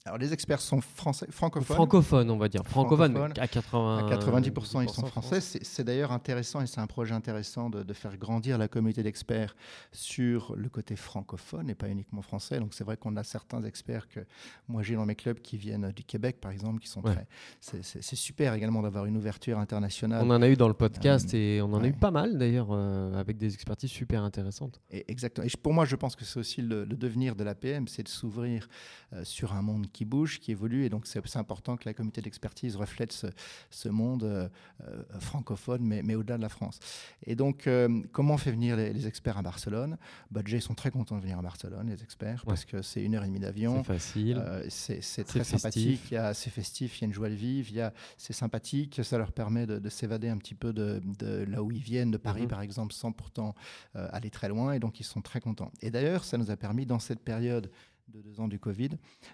Alors, 0.06 0.18
les 0.18 0.32
experts 0.32 0.62
sont 0.62 0.80
français, 0.80 1.28
francophones. 1.30 1.76
francophones, 1.76 2.32
on 2.32 2.38
va 2.38 2.48
dire. 2.48 2.64
Francophones, 2.66 3.12
Francophones. 3.14 3.44
à 3.44 3.48
80... 3.48 4.08
À 4.08 4.16
90%, 4.18 4.84
ils 4.84 4.90
sont 4.90 5.06
français. 5.08 5.42
C'est 5.42 5.84
d'ailleurs 5.84 6.14
intéressant 6.14 6.62
et 6.62 6.68
c'est 6.68 6.80
un 6.80 6.88
projet 6.88 7.14
intéressant 7.14 7.70
de, 7.70 7.84
de 7.84 7.94
faire 7.94 8.16
grandir 8.18 8.58
la 8.58 8.70
communauté 8.70 9.04
d'experts 9.04 9.56
sur 9.92 10.56
le 10.56 10.70
côté 10.70 10.96
francophone 10.96 11.70
et 11.70 11.76
pas 11.76 11.90
uniquement 11.90 12.22
français. 12.22 12.60
Donc 12.60 12.74
c'est 12.74 12.86
vrai 12.86 12.96
qu'on 12.96 13.18
a 13.18 13.24
certains 13.24 13.62
experts 13.64 14.08
que 14.08 14.22
moi 14.70 14.84
j'ai 14.84 14.96
dans 14.96 15.06
mes 15.06 15.16
clubs 15.16 15.40
qui 15.42 15.58
viennent 15.58 15.92
du 15.92 16.04
Québec 16.04 16.38
par 16.40 16.52
exemple, 16.52 16.80
qui 16.80 16.88
sont 16.88 17.02
Ouais. 17.02 17.14
très. 17.14 17.28
c'est- 17.60 18.16
super 18.16 18.54
également 18.54 18.82
d'avoir 18.82 19.06
une 19.06 19.18
ouverture 19.18 19.60
internationale. 19.60 20.24
On 20.26 20.30
en 20.32 20.42
a 20.42 20.48
eu 20.50 20.56
dans 20.56 20.68
le 20.70 20.74
podcast 20.74 21.34
et 21.34 21.62
on 21.62 21.74
en 21.74 21.84
a 21.84 21.88
eu 21.88 21.94
pas 21.94 22.12
mal 22.12 22.38
d'ailleurs, 22.38 22.70
euh, 22.72 23.14
avec 23.20 23.38
des 23.38 23.54
expertises 23.54 23.92
super 23.92 24.24
intéressantes. 24.24 24.80
Et 24.92 25.10
exactement. 25.12 25.46
Et 25.46 25.52
pour 25.62 25.74
moi, 25.74 25.86
je 25.86 25.96
pense 25.96 26.16
que 26.16 26.24
c'est 26.26 26.40
aussi 26.40 26.62
le, 26.62 26.86
le 26.86 26.96
devenir 26.96 27.36
de 27.36 27.44
l'APM, 27.44 27.88
c'est 27.88 28.04
de 28.04 28.10
s'ouvrir 28.10 28.68
euh, 29.14 29.24
sur 29.24 29.54
un 29.54 29.62
monde 29.62 29.88
qui 29.92 29.99
bouge, 30.06 30.40
qui 30.40 30.52
évolue. 30.52 30.86
Et 30.86 30.90
donc, 30.90 31.06
c'est 31.06 31.36
important 31.38 31.78
que 31.78 31.84
la 31.86 31.94
communauté 31.94 32.22
d'expertise 32.22 32.76
reflète 32.76 33.12
ce, 33.12 33.28
ce 33.70 33.90
monde 33.90 34.24
euh, 34.24 34.50
euh, 34.88 35.04
francophone, 35.20 35.82
mais, 35.84 36.02
mais 36.04 36.16
au-delà 36.16 36.38
de 36.38 36.42
la 36.42 36.50
France. 36.50 36.80
Et 37.26 37.36
donc, 37.36 37.68
euh, 37.68 38.02
comment 38.12 38.34
on 38.34 38.38
fait 38.38 38.52
venir 38.52 38.76
les, 38.76 38.92
les 38.94 39.08
experts 39.08 39.38
à 39.38 39.42
Barcelone? 39.42 39.98
Bah, 40.32 40.42
Déjà, 40.44 40.58
ils 40.58 40.62
sont 40.62 40.76
très 40.76 40.92
contents 40.92 41.16
de 41.18 41.22
venir 41.22 41.38
à 41.40 41.42
Barcelone, 41.42 41.90
les 41.90 42.02
experts, 42.04 42.44
parce 42.46 42.66
que 42.66 42.82
c'est 42.82 43.04
une 43.04 43.16
heure 43.16 43.24
et 43.24 43.28
demie 43.28 43.40
d'avion. 43.40 43.84
C'est 43.84 43.94
facile. 43.94 44.44
C'est 44.70 45.24
très 45.24 45.44
sympathique, 45.44 46.16
c'est 46.34 46.50
festif, 46.50 46.98
il 46.98 47.02
y 47.02 47.06
a 47.06 47.08
une 47.08 47.14
joie 47.14 47.30
de 47.30 47.36
vivre, 47.36 47.92
c'est 48.18 48.34
sympathique, 48.34 49.02
ça 49.04 49.18
leur 49.18 49.32
permet 49.32 49.66
de, 49.66 49.80
de 49.80 49.90
s'évader 49.90 50.30
un 50.30 50.38
petit 50.38 50.56
peu 50.56 50.74
de, 50.74 51.02
de 51.20 51.44
là 51.48 51.62
où 51.64 51.72
ils 51.72 51.82
viennent, 51.82 52.12
de 52.12 52.18
Paris 52.18 52.44
Mhm. 52.44 52.48
par 52.48 52.62
exemple, 52.62 52.94
sans 52.94 53.12
pourtant 53.12 53.54
aller 53.94 54.30
très 54.30 54.50
loin, 54.50 54.74
et 54.74 54.80
donc 54.80 55.00
ils 55.00 55.04
sont 55.04 55.22
très 55.22 55.40
contents. 55.42 55.72
Et 55.82 55.92
d'ailleurs, 55.92 56.24
ça 56.24 56.38
nous 56.38 56.52
a 56.52 56.58
permis 56.58 56.86
dans 56.86 57.00
cette 57.00 57.20
période 57.20 57.70
de 58.10 58.22
deux 58.22 58.40
ans 58.40 58.48
du 58.48 58.60
Covid, 58.60 58.90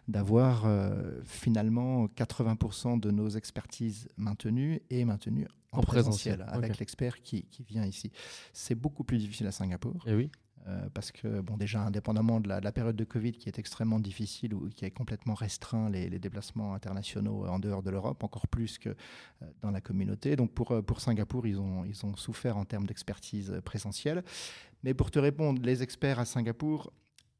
d'avoir 0.08 0.66
euh, 0.66 1.22
finalement 1.24 2.08
80% 2.08 3.00
de 3.00 3.12
nos 3.12 3.30
expertises 3.30 4.08
maintenues 4.18 4.82
et 4.90 5.06
maintenues 5.06 5.48
en, 5.72 5.80
En 5.80 5.82
présentiel, 5.82 6.38
présentiel, 6.38 6.64
avec 6.64 6.80
l'expert 6.80 7.22
qui, 7.22 7.44
qui 7.44 7.64
vient 7.64 7.86
ici. 7.86 8.12
C'est 8.54 8.76
beaucoup 8.76 9.04
plus 9.04 9.18
difficile 9.18 9.48
à 9.48 9.52
Singapour. 9.52 10.04
Et 10.08 10.16
oui. 10.16 10.30
Euh, 10.68 10.90
parce 10.96 11.12
que, 11.12 11.42
bon, 11.42 11.58
déjà, 11.58 11.82
indépendamment 11.82 12.40
de 12.40 12.48
la, 12.48 12.60
de 12.60 12.66
la 12.66 12.72
période 12.72 12.96
de 12.96 13.04
Covid 13.04 13.34
qui 13.34 13.48
est 13.50 13.60
extrêmement 13.60 14.00
difficile 14.00 14.56
ou 14.56 14.70
qui 14.70 14.84
a 14.86 14.90
complètement 14.90 15.36
restreint 15.36 15.92
les, 15.92 16.10
les 16.10 16.18
déplacements 16.18 16.74
internationaux 16.74 17.46
en 17.46 17.60
dehors 17.60 17.84
de 17.84 17.92
l'Europe, 17.92 18.24
encore 18.24 18.48
plus 18.48 18.80
que 18.80 18.90
euh, 18.90 19.46
dans 19.62 19.70
la 19.70 19.80
communauté. 19.80 20.36
Donc, 20.36 20.52
pour, 20.54 20.72
euh, 20.72 20.82
pour 20.82 21.02
Singapour, 21.02 21.46
ils 21.46 21.60
ont, 21.60 21.86
ils 21.86 22.04
ont 22.04 22.16
souffert 22.16 22.58
en 22.58 22.66
termes 22.66 22.88
d'expertise 22.88 23.52
euh, 23.52 23.62
présentielle. 23.62 24.24
Mais 24.84 24.96
pour 24.96 25.12
te 25.12 25.20
répondre, 25.20 25.62
les 25.62 25.84
experts 25.84 26.18
à 26.18 26.26
Singapour, 26.26 26.92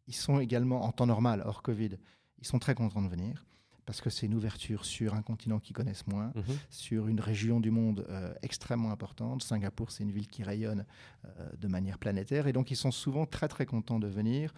ils 0.08 0.16
sont 0.16 0.40
également, 0.40 0.84
en 0.84 0.92
temps 0.92 1.06
normal, 1.08 1.44
hors 1.46 1.62
Covid, 1.62 1.92
ils 2.40 2.46
sont 2.48 2.60
très 2.60 2.76
contents 2.76 3.02
de 3.02 3.08
venir 3.10 3.46
parce 3.88 4.02
que 4.02 4.10
c'est 4.10 4.26
une 4.26 4.34
ouverture 4.34 4.84
sur 4.84 5.14
un 5.14 5.22
continent 5.22 5.60
qu'ils 5.60 5.76
connaissent 5.76 6.08
moins 6.08 6.32
Mhm. 6.36 6.44
sur 6.72 7.08
une 7.08 7.20
région 7.20 7.60
du 7.60 7.70
monde 7.70 8.04
euh, 8.10 8.34
extrêmement 8.42 8.90
importante. 8.92 9.44
Singapour, 9.44 9.92
c'est 9.92 10.02
une 10.04 10.10
ville 10.12 10.28
qui 10.28 10.42
rayonne 10.42 10.86
euh, 11.26 11.50
de 11.60 11.68
manière 11.68 12.00
planétaire 12.00 12.48
et 12.48 12.52
donc 12.54 12.72
ils 12.72 12.76
sont 12.76 12.90
souvent 12.90 13.28
très 13.28 13.48
très 13.48 13.68
contents 13.68 14.00
de 14.00 14.08
venir. 14.08 14.52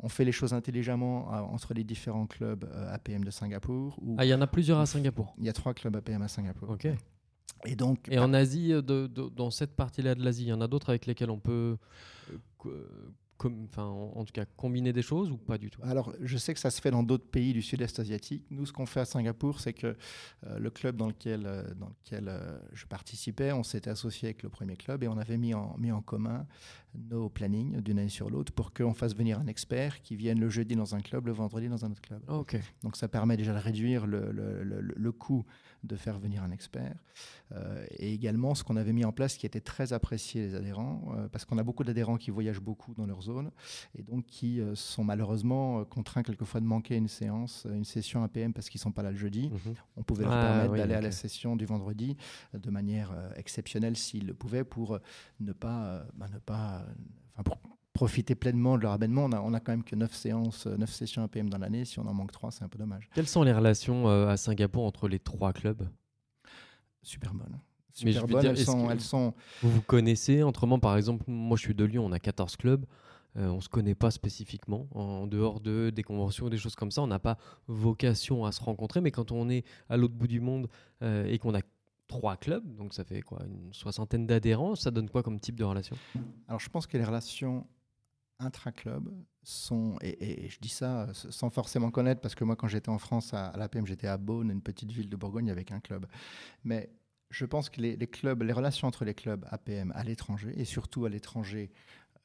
On 0.00 0.08
fait 0.08 0.24
les 0.24 0.32
choses 0.32 0.52
intelligemment 0.52 1.32
euh, 1.32 1.38
entre 1.42 1.74
les 1.74 1.84
différents 1.84 2.26
clubs 2.26 2.64
APM 2.90 3.22
de 3.22 3.30
Singapour. 3.30 3.96
Où 4.02 4.16
Ah, 4.18 4.24
il 4.24 4.28
y 4.30 4.34
en 4.34 4.40
a 4.40 4.48
plusieurs 4.48 4.80
à 4.80 4.86
Singapour. 4.86 5.32
il 5.38 5.44
y 5.44 5.48
a 5.48 5.52
trois 5.52 5.74
clubs 5.74 5.94
APM 5.94 6.22
à 6.22 6.28
Singapour. 6.28 6.70
Ok. 6.70 6.88
Et 7.64 7.76
donc, 7.76 8.08
Et 8.10 8.18
en 8.18 8.34
Asie, 8.34 8.70
de- 8.70 8.80
de- 9.06 9.28
dans 9.28 9.52
cette 9.52 9.76
partie-là 9.76 10.16
de 10.16 10.24
l'Asie, 10.24 10.42
il 10.42 10.48
y 10.48 10.52
en 10.52 10.60
a 10.60 10.66
d'autres 10.66 10.88
avec 10.88 11.06
lesquels 11.06 11.30
on 11.30 11.38
peut 11.38 11.78
enfin, 13.48 13.84
en, 13.84 14.24
tout 14.24 14.32
cas 14.32 14.44
combiner 14.44 14.92
des 14.92 15.02
choses 15.02 15.30
ou 15.30 15.36
pas 15.36 15.58
du 15.58 15.70
tout? 15.70 15.80
Alors, 15.82 16.12
je 16.20 16.36
sais 16.36 16.54
que 16.54 16.60
ça 16.60 16.70
se 16.70 16.80
fait 16.80 16.90
dans 16.90 17.02
d'autres 17.02 17.26
pays 17.26 17.52
du 17.52 17.62
sud-est 17.62 17.98
asiatique. 17.98 18.44
Nous, 18.50 18.66
ce 18.66 18.72
qu'on 18.72 18.86
fait 18.86 19.00
à 19.00 19.04
Singapour, 19.04 19.60
c'est 19.60 19.72
que 19.72 19.96
euh, 20.46 20.58
le 20.58 20.70
club 20.70 20.96
dans 20.96 21.08
lequel, 21.08 21.44
euh, 21.46 21.62
dans 21.74 21.88
lequel 21.88 22.28
euh, 22.28 22.58
je 22.72 22.86
participais, 22.86 23.52
on 23.52 23.62
s'était 23.62 23.90
associé 23.90 24.28
avec 24.28 24.42
le 24.42 24.48
premier 24.48 24.76
club 24.76 25.02
et 25.02 25.08
on 25.08 25.18
avait 25.18 25.38
mis 25.38 25.54
en, 25.54 25.76
mis 25.78 25.92
en 25.92 26.02
commun 26.02 26.46
nos 26.94 27.28
plannings 27.28 27.80
d'une 27.80 27.98
année 27.98 28.08
sur 28.08 28.28
l'autre 28.28 28.52
pour 28.52 28.72
qu'on 28.72 28.94
fasse 28.94 29.14
venir 29.14 29.38
un 29.38 29.46
expert 29.46 30.02
qui 30.02 30.14
vienne 30.16 30.38
le 30.38 30.50
jeudi 30.50 30.76
dans 30.76 30.94
un 30.94 31.00
club, 31.00 31.26
le 31.26 31.32
vendredi 31.32 31.68
dans 31.68 31.84
un 31.84 31.90
autre 31.90 32.02
club. 32.02 32.22
Ok. 32.28 32.58
Donc, 32.82 32.96
ça 32.96 33.08
permet 33.08 33.36
déjà 33.36 33.54
de 33.54 33.58
réduire 33.58 34.06
le, 34.06 34.30
le, 34.30 34.62
le, 34.62 34.80
le 34.80 35.12
coût 35.12 35.44
de 35.82 35.96
faire 35.96 36.18
venir 36.18 36.42
un 36.42 36.50
expert. 36.50 36.94
Euh, 37.52 37.84
et 37.90 38.12
également, 38.12 38.54
ce 38.54 38.64
qu'on 38.64 38.76
avait 38.76 38.92
mis 38.92 39.04
en 39.04 39.12
place 39.12 39.36
qui 39.36 39.46
était 39.46 39.60
très 39.60 39.92
apprécié 39.92 40.46
des 40.46 40.54
adhérents, 40.54 41.14
euh, 41.16 41.28
parce 41.28 41.44
qu'on 41.44 41.58
a 41.58 41.62
beaucoup 41.62 41.84
d'adhérents 41.84 42.16
qui 42.16 42.30
voyagent 42.30 42.60
beaucoup 42.60 42.94
dans 42.94 43.06
leur 43.06 43.22
zone 43.22 43.50
et 43.98 44.02
donc 44.02 44.26
qui 44.26 44.60
euh, 44.60 44.74
sont 44.74 45.04
malheureusement 45.04 45.84
contraints 45.84 46.22
quelquefois 46.22 46.60
de 46.60 46.66
manquer 46.66 46.96
une 46.96 47.08
séance, 47.08 47.66
une 47.70 47.84
session 47.84 48.22
APM 48.22 48.52
parce 48.52 48.68
qu'ils 48.68 48.78
ne 48.78 48.84
sont 48.84 48.92
pas 48.92 49.02
là 49.02 49.10
le 49.10 49.16
jeudi. 49.16 49.50
Mhm. 49.50 49.74
On 49.96 50.02
pouvait 50.02 50.24
leur 50.24 50.32
ah 50.32 50.42
permettre 50.42 50.76
d'aller 50.76 50.94
à 50.94 51.00
la 51.00 51.12
session 51.12 51.56
du 51.56 51.66
vendredi 51.66 52.16
de 52.54 52.70
manière 52.70 53.12
exceptionnelle 53.36 53.96
s'ils 53.96 54.26
le 54.26 54.34
pouvaient 54.34 54.64
pour 54.64 54.98
ne 55.40 55.52
pas, 55.52 56.04
bah, 56.14 56.28
ne 56.32 56.38
pas 56.38 56.86
pour 57.44 57.58
profiter 57.92 58.34
pleinement 58.34 58.76
de 58.78 58.82
leur 58.82 58.92
abonnement. 58.92 59.24
On 59.24 59.32
a, 59.32 59.40
on 59.40 59.54
a 59.54 59.60
quand 59.60 59.72
même 59.72 59.84
que 59.84 59.96
9 59.96 60.14
séances, 60.14 60.66
9 60.66 60.90
sessions 60.90 61.22
APM 61.22 61.50
dans 61.50 61.58
l'année. 61.58 61.84
Si 61.84 61.98
on 61.98 62.06
en 62.06 62.14
manque 62.14 62.32
3, 62.32 62.50
c'est 62.50 62.64
un 62.64 62.68
peu 62.68 62.78
dommage. 62.78 63.08
Quelles 63.14 63.28
sont 63.28 63.42
les 63.42 63.52
relations 63.52 64.08
à 64.08 64.36
Singapour 64.36 64.84
entre 64.84 65.08
les 65.08 65.18
trois 65.18 65.52
clubs? 65.52 65.88
Super 67.02 67.34
bonnes. 67.34 67.58
Super 67.92 68.26
bonnes. 68.26 68.46
elles, 68.46 68.58
sont, 68.58 68.90
elles 68.90 69.00
sont... 69.00 69.34
Vous 69.60 69.70
vous 69.70 69.82
connaissez 69.82 70.42
autrement, 70.42 70.78
par 70.78 70.96
exemple, 70.96 71.24
moi 71.26 71.56
je 71.56 71.62
suis 71.62 71.74
de 71.74 71.84
Lyon, 71.84 72.06
on 72.06 72.12
a 72.12 72.18
14 72.18 72.56
clubs. 72.56 72.86
Euh, 73.36 73.48
on 73.48 73.56
ne 73.56 73.60
se 73.60 73.68
connaît 73.68 73.94
pas 73.94 74.10
spécifiquement. 74.10 74.88
En 74.92 75.26
dehors 75.26 75.60
de, 75.60 75.90
des 75.90 76.02
conventions 76.02 76.46
ou 76.46 76.50
des 76.50 76.58
choses 76.58 76.74
comme 76.74 76.90
ça, 76.90 77.02
on 77.02 77.06
n'a 77.06 77.18
pas 77.18 77.38
vocation 77.66 78.44
à 78.44 78.52
se 78.52 78.62
rencontrer. 78.62 79.00
Mais 79.00 79.10
quand 79.10 79.32
on 79.32 79.48
est 79.48 79.64
à 79.88 79.96
l'autre 79.96 80.14
bout 80.14 80.26
du 80.26 80.40
monde 80.40 80.68
euh, 81.02 81.26
et 81.26 81.38
qu'on 81.38 81.54
a 81.54 81.60
trois 82.08 82.36
clubs, 82.36 82.74
donc 82.76 82.92
ça 82.92 83.04
fait 83.04 83.22
quoi, 83.22 83.42
une 83.46 83.72
soixantaine 83.72 84.26
d'adhérents, 84.26 84.74
ça 84.74 84.90
donne 84.90 85.08
quoi 85.08 85.22
comme 85.22 85.40
type 85.40 85.56
de 85.56 85.64
relation? 85.64 85.96
Alors 86.46 86.60
je 86.60 86.68
pense 86.68 86.86
que 86.86 86.98
les 86.98 87.04
relations 87.04 87.66
intra-club 88.44 89.12
sont, 89.42 89.96
et, 90.00 90.48
je 90.48 90.58
dis 90.60 90.68
ça 90.68 91.08
sans 91.12 91.50
forcément 91.50 91.90
connaître, 91.90 92.20
parce 92.20 92.34
que 92.34 92.44
moi 92.44 92.56
quand 92.56 92.68
j'étais 92.68 92.88
en 92.88 92.98
France 92.98 93.34
à, 93.34 93.52
l'APM, 93.56 93.86
j'étais 93.86 94.06
à 94.06 94.16
Beaune, 94.16 94.50
une 94.50 94.62
petite 94.62 94.92
ville 94.92 95.08
de 95.08 95.16
Bourgogne 95.16 95.50
avec 95.50 95.72
un 95.72 95.80
club. 95.80 96.06
Mais 96.64 96.90
je 97.30 97.44
pense 97.46 97.70
que 97.70 97.80
les, 97.80 97.96
clubs, 98.06 98.42
les 98.42 98.52
relations 98.52 98.88
entre 98.88 99.04
les 99.04 99.14
clubs 99.14 99.44
APM 99.50 99.92
à 99.94 100.04
l'étranger, 100.04 100.52
et 100.56 100.64
surtout 100.64 101.04
à 101.04 101.08
l'étranger 101.08 101.72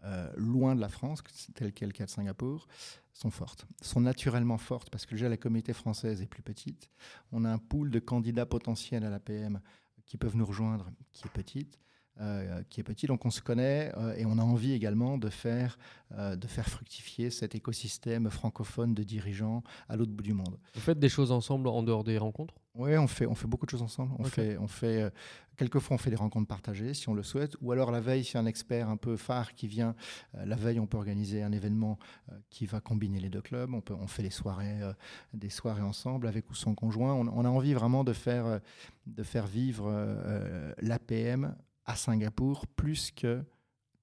euh, 0.03 0.31
loin 0.35 0.75
de 0.75 0.81
la 0.81 0.89
France, 0.89 1.23
tel 1.55 1.73
quel 1.73 1.91
cas 1.91 2.05
de 2.05 2.09
Singapour, 2.09 2.67
sont 3.13 3.31
fortes, 3.31 3.65
sont 3.81 4.01
naturellement 4.01 4.59
fortes 4.59 4.91
parce 4.91 5.07
que 5.07 5.15
déjà 5.15 5.27
la 5.27 5.37
communauté 5.37 5.73
française 5.73 6.21
est 6.21 6.27
plus 6.27 6.43
petite. 6.43 6.91
On 7.31 7.45
a 7.45 7.49
un 7.49 7.57
pool 7.57 7.89
de 7.89 7.99
candidats 7.99 8.45
potentiels 8.45 9.03
à 9.03 9.09
l'APM 9.09 9.59
qui 10.05 10.17
peuvent 10.17 10.35
nous 10.35 10.45
rejoindre 10.45 10.91
qui 11.11 11.25
est 11.25 11.31
petite. 11.31 11.79
Euh, 12.19 12.63
qui 12.69 12.79
est 12.79 12.83
petit. 12.83 13.05
Donc 13.05 13.25
on 13.25 13.29
se 13.29 13.41
connaît 13.41 13.91
euh, 13.95 14.15
et 14.15 14.25
on 14.25 14.39
a 14.39 14.41
envie 14.41 14.73
également 14.73 15.19
de 15.19 15.29
faire, 15.29 15.77
de 16.17 16.47
faire 16.47 16.67
fructifier 16.67 17.29
cet 17.29 17.53
écosystème 17.53 18.29
francophone 18.29 18.93
de 18.93 19.03
dirigeants 19.03 19.61
à 19.89 19.95
l'autre 19.95 20.13
bout 20.13 20.23
du 20.23 20.33
monde. 20.33 20.57
Vous 20.73 20.81
faites 20.81 20.99
des 20.99 21.09
choses 21.09 21.31
ensemble 21.31 21.67
en 21.67 21.83
dehors 21.83 22.03
des 22.03 22.17
rencontres? 22.17 22.55
Oui, 22.77 22.95
on 22.95 23.07
fait, 23.07 23.25
on 23.25 23.33
fait 23.33 23.47
beaucoup 23.47 23.65
de 23.65 23.71
choses 23.71 23.81
ensemble. 23.81 24.13
On 24.19 24.23
fait, 24.23 24.55
on 24.57 24.67
fait, 24.67 25.01
euh, 25.01 25.09
quelquefois, 25.57 25.95
on 25.95 25.97
fait 25.97 26.11
des 26.11 26.15
rencontres 26.15 26.47
partagées 26.47 26.93
si 26.93 27.09
on 27.09 27.15
le 27.15 27.23
souhaite. 27.23 27.55
Ou 27.61 27.71
alors 27.71 27.89
la 27.89 27.99
veille, 27.99 28.23
si 28.23 28.37
un 28.37 28.45
expert 28.45 28.87
un 28.87 28.97
peu 28.97 29.17
phare 29.17 29.55
qui 29.55 29.67
vient, 29.67 29.95
euh, 30.35 30.45
la 30.45 30.55
veille, 30.55 30.79
on 30.79 30.85
peut 30.85 30.97
organiser 30.97 31.41
un 31.41 31.51
événement 31.51 31.97
euh, 32.31 32.35
qui 32.51 32.67
va 32.67 32.79
combiner 32.79 33.19
les 33.19 33.29
deux 33.29 33.41
clubs. 33.41 33.73
On, 33.73 33.81
peut, 33.81 33.95
on 33.99 34.05
fait 34.05 34.21
des 34.21 34.29
soirées, 34.29 34.79
des 35.33 35.49
soirées 35.49 35.81
ensemble 35.81 36.27
avec 36.27 36.51
ou 36.51 36.53
son 36.53 36.75
conjoint. 36.75 37.15
On, 37.15 37.45
a 37.45 37.49
envie 37.49 37.73
vraiment 37.73 38.03
de 38.03 38.13
faire, 38.13 38.59
de 39.07 39.23
faire 39.23 39.47
vivre 39.47 39.91
l'APM 40.79 41.55
à 41.87 41.95
Singapour 41.95 42.67
plus 42.67 43.11
que 43.11 43.43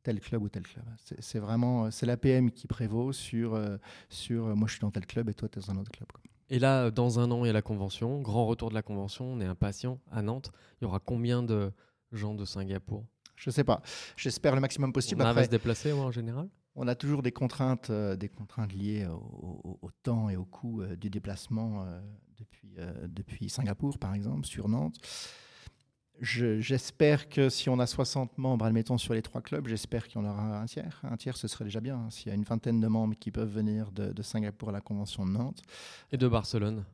tel 0.03 0.21
club 0.21 0.43
ou 0.43 0.49
tel 0.49 0.65
club. 0.65 0.85
C'est 1.21 1.39
vraiment 1.39 1.91
c'est 1.91 2.07
l'APM 2.07 2.51
qui 2.51 2.67
prévaut 2.67 3.13
sur, 3.13 3.59
sur 4.09 4.57
moi 4.57 4.67
je 4.69 4.73
suis 4.73 4.81
dans 4.81 4.91
tel 4.91 5.07
club 5.07 5.31
et 5.31 5.35
toi 5.35 5.49
tu 5.49 5.59
es 5.59 5.63
dans 5.63 5.71
un 5.71 5.77
autre 5.77 5.93
club. 5.93 6.09
Et 6.51 6.59
là, 6.59 6.91
dans 6.91 7.19
un 7.19 7.31
an, 7.31 7.45
il 7.45 7.47
y 7.47 7.51
a 7.51 7.55
la 7.55 7.63
convention. 7.63 8.21
Grand 8.21 8.47
retour 8.47 8.69
de 8.69 8.75
la 8.75 8.83
convention. 8.83 9.25
On 9.25 9.41
est 9.41 9.47
impatient 9.47 9.99
à 10.11 10.21
Nantes. 10.21 10.51
Il 10.81 10.85
y 10.85 10.87
aura 10.87 10.99
combien 10.99 11.43
de 11.43 11.73
gens 12.13 12.35
de 12.35 12.45
Singapour? 12.45 13.07
Je 13.35 13.49
ne 13.49 13.53
sais 13.53 13.65
pas. 13.65 13.81
J'espère 14.17 14.55
le 14.55 14.61
maximum 14.61 14.93
possible. 14.93 15.23
On 15.23 15.33
va 15.33 15.45
se 15.45 15.49
déplacer 15.49 15.93
en 15.93 16.11
général? 16.11 16.49
on 16.77 16.89
a 16.89 16.95
toujours 16.95 17.23
des 17.23 17.33
contraintes, 17.33 17.91
euh, 17.91 18.17
des 18.17 18.29
contraintes 18.29 18.73
liées 18.73 19.07
au, 19.07 19.91
temps 20.03 20.29
et 20.29 20.37
au 20.37 20.45
coût 20.45 20.83
euh, 20.83 20.97
du 20.97 21.09
déplacement 21.09 21.85
euh, 21.85 22.01
depuis, 22.37 22.77
depuis 23.09 23.49
Singapour, 23.49 23.99
par 23.99 24.15
exemple, 24.15 24.47
sur 24.47 24.69
Nantes. 24.69 24.97
J'espère 26.21 27.29
que 27.29 27.49
si 27.49 27.69
on 27.69 27.79
a 27.79 27.87
60 27.87 28.39
membres, 28.39 28.65
admettons, 28.65 28.99
sur 28.99 29.15
les 29.15 29.23
trois 29.23 29.43
clubs, 29.43 29.67
j'espère 29.67 30.07
qu'il 30.07 30.21
y 30.21 30.25
en 30.25 30.29
aura 30.29 30.61
un 30.61 30.67
tiers. 30.67 31.01
Un 31.03 31.17
tiers, 31.17 31.37
ce 31.37 31.49
serait 31.49 31.65
déjà 31.65 31.81
bien. 31.81 32.09
S'il 32.11 32.29
y 32.29 32.31
a 32.31 32.35
une 32.35 32.45
vingtaine 32.45 32.81
de 32.81 32.87
membres 32.87 33.17
qui 33.19 33.31
peuvent 33.31 33.53
venir 33.53 33.91
de, 33.91 34.23
Singapour 34.23 34.69
à 34.69 34.73
la 34.73 34.81
Convention 34.81 35.27
de 35.27 35.33
Nantes. 35.33 35.63
Et 36.13 36.17
de 36.17 36.29
Barcelone 36.29 36.85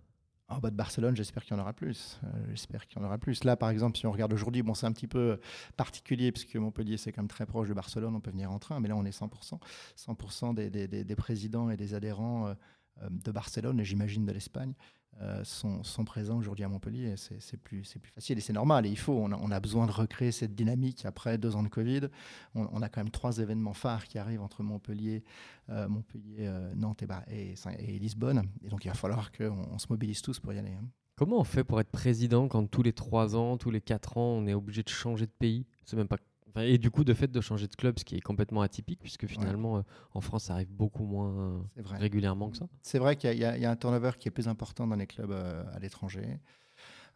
en 0.49 0.59
bas 0.59 0.71
de 0.71 0.75
Barcelone, 0.75 1.15
j'espère 1.15 1.45
qu'il 1.45 1.57
y 1.57 1.61
en 1.61 1.63
aura 1.63 1.73
plus. 1.73 2.19
Euh, 2.25 2.29
j'espère 2.49 2.89
qu'il 2.89 2.99
y 2.99 3.01
en 3.01 3.07
aura 3.07 3.19
plus. 3.19 3.45
Là, 3.45 3.57
par 3.57 3.71
exemple, 3.71 3.97
si 3.97 4.05
on 4.07 4.11
regarde 4.11 4.33
aujourd'hui, 4.33 4.63
bon, 4.65 4.75
c'est 4.75 4.87
un 4.87 4.91
petit 4.91 5.07
peu 5.07 5.39
particulier 5.77 6.33
puisque 6.33 6.57
Montpellier, 6.57 6.97
c'est 6.97 7.13
quand 7.13 7.23
même 7.23 7.29
très 7.29 7.47
proche 7.47 7.69
de 7.69 7.75
Barcelone. 7.75 8.17
On 8.17 8.21
peut 8.21 8.33
venir 8.33 8.51
en 8.51 8.59
train, 8.59 8.81
mais 8.81 8.89
là, 8.89 8.97
on 8.97 9.05
est 9.05 9.17
100%. 9.17 9.61
100% 9.97 10.55
des, 10.55 10.89
des, 10.89 11.15
présidents 11.15 11.71
et 11.71 11.77
des 11.77 11.95
adhérents 11.95 12.49
euh, 12.49 12.55
euh, 13.03 13.09
de 13.11 13.31
Barcelone 13.31 13.79
et 13.79 13.85
j'imagine 13.85 14.27
de 14.27 14.33
l'Espagne 14.33 14.75
euh, 15.23 15.45
sont, 15.45 15.83
présents 16.05 16.39
aujourd'hui 16.39 16.65
à 16.65 16.69
Montpellier. 16.69 17.15
C'est 17.17 17.57
plus, 17.59 17.85
facile 18.15 18.39
et 18.39 18.41
c'est 18.41 18.55
normal. 18.55 18.87
Et 18.87 18.89
il 18.89 18.99
faut, 18.99 19.13
on 19.13 19.51
a, 19.51 19.61
besoin 19.61 19.87
de 19.87 19.93
recréer 19.93 20.33
cette 20.33 20.55
dynamique 20.55 21.05
après 21.05 21.37
deux 21.37 21.57
ans 21.57 21.63
de 21.63 21.69
Covid. 21.69 22.09
On, 22.55 22.81
a 22.81 22.89
quand 22.89 23.01
même 23.01 23.11
trois 23.11 23.39
événements 23.39 23.75
phares 23.75 24.07
qui 24.07 24.19
arrivent 24.19 24.41
entre 24.41 24.63
Montpellier, 24.63 25.23
euh, 25.69 25.89
Montpellier 25.89 26.47
euh, 26.47 26.75
Nantes 26.75 27.05
et, 27.29 27.99
Lisbonne. 27.99 28.45
Et 28.65 28.69
donc 28.69 28.85
il 28.85 28.89
va 28.89 28.95
falloir 28.95 29.31
qu'on 29.31 29.69
on 29.71 29.79
se 29.79 29.87
mobilise 29.91 30.23
tous 30.23 30.41
pour 30.41 30.53
y 30.55 30.59
aller. 30.59 30.73
Hein. 30.73 30.89
Comment 31.17 31.39
on 31.39 31.45
fait 31.45 31.65
pour 31.65 31.79
être 31.81 31.91
président 31.91 32.49
quand 32.49 32.67
tous 32.67 32.83
les 32.83 32.95
trois 32.95 33.37
ans, 33.37 33.59
tous 33.59 33.71
les 33.71 33.83
quatre 33.83 34.17
ans, 34.17 34.37
on 34.39 34.47
est 34.47 34.55
obligé 34.55 34.83
de 34.83 34.89
changer 34.89 35.27
de 35.27 35.33
pays? 35.39 35.67
C'est 35.85 35.97
même 35.97 36.09
pas 36.09 36.17
et 36.57 36.79
du 36.79 36.91
coup, 36.91 37.05
de 37.05 37.15
fait 37.15 37.31
de 37.31 37.41
changer 37.41 37.67
de 37.69 37.75
club, 37.75 37.99
ce 37.99 38.05
qui 38.05 38.17
est 38.17 38.21
complètement 38.21 38.63
atypique, 38.63 39.01
puisque 39.01 39.27
finalement, 39.27 39.79
euh, 39.79 39.83
en 40.15 40.21
France, 40.21 40.45
ça 40.45 40.55
arrive 40.55 40.71
beaucoup 40.71 41.05
moins 41.05 41.65
régulièrement 41.77 42.51
que 42.51 42.57
ça. 42.57 42.69
C'est 42.83 42.99
vrai 42.99 43.17
qu'il 43.17 43.39
y, 43.39 43.45
a 43.45 43.71
un 43.71 43.77
turnover 43.77 44.13
qui 44.19 44.29
est 44.29 44.33
plus 44.33 44.49
important 44.49 44.87
dans 44.87 44.97
les 44.97 45.07
clubs 45.07 45.31
euh, 45.31 45.65
à 45.73 45.79
l'étranger. 45.79 46.39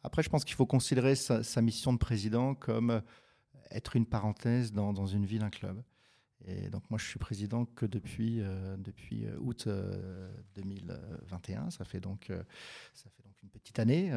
Après, 0.02 0.22
je 0.22 0.28
pense 0.28 0.44
qu'il 0.44 0.54
faut 0.54 0.66
considérer 0.66 1.14
sa, 1.14 1.62
mission 1.62 1.92
de 1.92 1.98
président 1.98 2.54
comme 2.54 2.90
euh, 2.90 3.00
être 3.70 3.96
une 3.96 4.06
parenthèse 4.06 4.72
dans, 4.72 4.92
dans, 4.92 5.06
une 5.06 5.24
ville, 5.24 5.42
un 5.42 5.50
club. 5.50 5.82
Et 6.46 6.68
donc 6.68 6.82
moi, 6.90 6.98
je 6.98 7.06
suis 7.06 7.18
président 7.18 7.64
que 7.64 7.86
depuis, 7.86 8.42
depuis 8.76 9.26
août 9.40 9.66
2021. 10.56 11.70
Ça 11.70 11.86
fait 11.86 12.00
donc, 12.00 12.26
ça 12.92 13.08
fait 13.08 13.22
donc 13.22 13.32
une 13.42 13.48
petite 13.48 13.78
année 13.78 14.10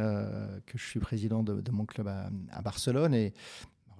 que 0.65 0.77
je 0.77 0.83
suis 0.83 0.99
président 0.99 1.41
de, 1.41 1.61
de 1.61 1.71
mon 1.71 1.85
club 1.85 2.09
à, 2.09 2.29
à 2.51 2.61
Barcelone. 2.61 3.13
Et 3.13 3.33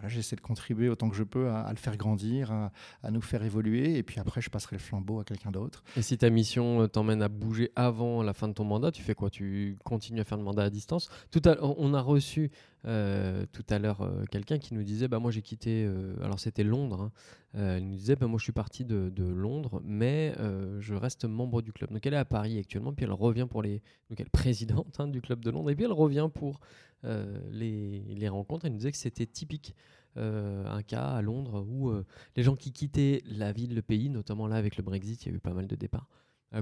j'essaie 0.06 0.36
de 0.36 0.42
contribuer 0.42 0.90
autant 0.90 1.10
que 1.10 1.16
je 1.16 1.24
peux 1.24 1.50
à, 1.50 1.70
le 1.70 1.78
faire 1.78 1.98
grandir, 1.98 2.52
à, 2.52 3.12
nous 3.12 3.22
faire 3.22 3.44
évoluer, 3.44 3.98
et 3.98 4.04
puis 4.04 4.20
après, 4.20 4.42
je 4.42 4.50
passerai 4.50 4.76
le 4.76 4.82
flambeau 4.82 5.20
à 5.20 5.24
quelqu'un 5.24 5.52
d'autre. 5.52 5.84
Et 5.96 6.02
si 6.02 6.18
ta 6.18 6.30
mission 6.30 6.82
euh, 6.82 6.88
t'emmène 6.88 7.22
à 7.22 7.30
bouger 7.30 7.72
avant 7.76 8.24
la 8.24 8.34
fin 8.34 8.48
de 8.48 8.54
ton 8.54 8.64
mandat, 8.64 8.92
tu 8.92 9.02
fais 9.02 9.16
quoi? 9.16 9.30
Tu 9.30 9.78
continues 9.84 10.22
à 10.22 10.24
faire 10.24 10.38
le 10.38 10.44
mandat 10.44 10.64
à 10.64 10.70
distance? 10.70 11.10
Tout 11.32 11.42
à, 11.46 11.58
On 11.62 11.94
a 11.94 12.02
reçu 12.02 12.52
euh, 12.88 13.46
tout 13.52 13.66
à 13.70 13.78
l'heure 13.80 14.02
euh, 14.02 14.24
quelqu'un 14.32 14.58
qui 14.58 14.74
nous 14.74 14.84
disait, 14.84 15.08
bah, 15.08 15.20
moi 15.20 15.32
j'ai 15.32 15.42
quitté, 15.42 15.90
alors 16.22 16.40
c'était 16.40 16.64
Londres, 16.64 17.12
hein. 17.56 17.78
il 17.78 17.88
nous 17.88 17.96
disait, 17.96 18.16
bah, 18.16 18.28
moi 18.28 18.40
je 18.40 18.44
suis 18.44 18.54
parti 18.54 18.86
de, 18.86 19.12
Londres, 19.24 19.82
mais 19.84 20.34
je 20.80 20.94
reste 20.96 21.26
membre 21.26 21.62
du 21.62 21.72
club. 21.72 21.92
Donc 21.92 22.06
elle 22.06 22.14
est 22.14 22.18
à 22.18 22.26
Paris 22.26 22.58
actuellement, 22.58 22.94
puis 22.94 23.06
elle 23.06 23.12
revient 23.12 23.48
pour 23.50 23.62
les... 23.62 23.82
Donc 24.10 24.20
elle 24.20 24.28
est 24.28 24.30
présidente 24.30 25.00
hein, 25.00 25.08
du 25.08 25.22
club 25.22 25.44
de 25.44 25.52
Londres, 25.52 25.70
et 25.70 25.76
puis 25.76 25.86
elle 25.86 25.92
revient 25.92 26.30
pour 26.34 26.60
euh, 27.06 27.38
les, 27.52 28.02
les, 28.16 28.28
rencontres. 28.28 28.66
Il 28.66 28.72
nous 28.72 28.78
disait 28.78 28.92
que 28.92 28.98
c'était 28.98 29.26
typique. 29.26 29.76
Euh, 30.18 30.66
un 30.66 30.82
cas 30.82 31.10
à 31.10 31.22
Londres 31.22 31.64
où 31.70 31.90
euh, 31.90 32.04
les 32.36 32.42
gens 32.42 32.56
qui 32.56 32.72
quittaient 32.72 33.22
la 33.28 33.52
ville, 33.52 33.76
le 33.76 33.84
pays, 33.84 34.10
notamment 34.10 34.48
là 34.48 34.56
avec 34.56 34.76
le 34.76 34.82
Brexit, 34.82 35.24
il 35.24 35.30
y 35.30 35.32
a 35.32 35.36
eu 35.36 35.40
pas 35.40 35.54
mal 35.54 35.68
de 35.68 35.76
départs, 35.76 36.08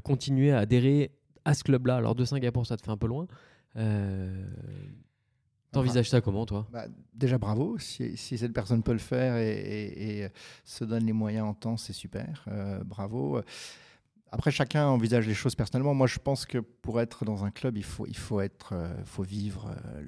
continuaient 0.03 0.51
à 0.51 0.59
adhérer 0.59 1.11
à 1.45 1.53
ce 1.53 1.63
club-là. 1.63 1.95
Alors 1.95 2.15
de 2.15 2.25
Singapour, 2.25 2.65
ça 2.65 2.75
te 2.75 2.83
fait 2.83 2.91
un 2.91 2.97
peu 2.97 3.07
loin. 3.07 3.27
T'envisages 5.75 6.09
ça 6.09 6.21
comment, 6.21 6.45
toi? 6.45 6.67
Bah, 6.71 6.85
Déjà, 7.13 7.37
bravo. 7.37 7.77
Si, 7.77 8.17
cette 8.17 8.53
personne 8.53 8.83
peut 8.83 8.93
le 8.93 8.97
faire 8.97 9.37
et, 9.37 10.23
et, 10.23 10.27
se 10.63 10.83
donne 10.83 11.05
les 11.05 11.13
moyens 11.13 11.47
en 11.47 11.53
temps, 11.53 11.77
c'est 11.77 11.93
super. 11.93 12.45
bravo. 12.85 13.41
Après, 14.35 14.51
chacun 14.51 14.87
envisage 14.87 15.27
les 15.27 15.33
choses 15.33 15.55
personnellement. 15.55 15.93
Moi, 15.93 16.07
je 16.07 16.19
pense 16.19 16.45
que 16.45 16.57
pour 16.57 16.99
être 16.99 17.23
dans 17.23 17.45
un 17.45 17.51
club, 17.51 17.77
il 17.77 17.85
faut, 17.85 18.05
il 18.05 18.17
faut, 18.17 18.41
être, 18.41 18.71
euh, 18.73 18.93
faut 19.05 19.23
vivre 19.23 19.69
euh, 19.69 20.03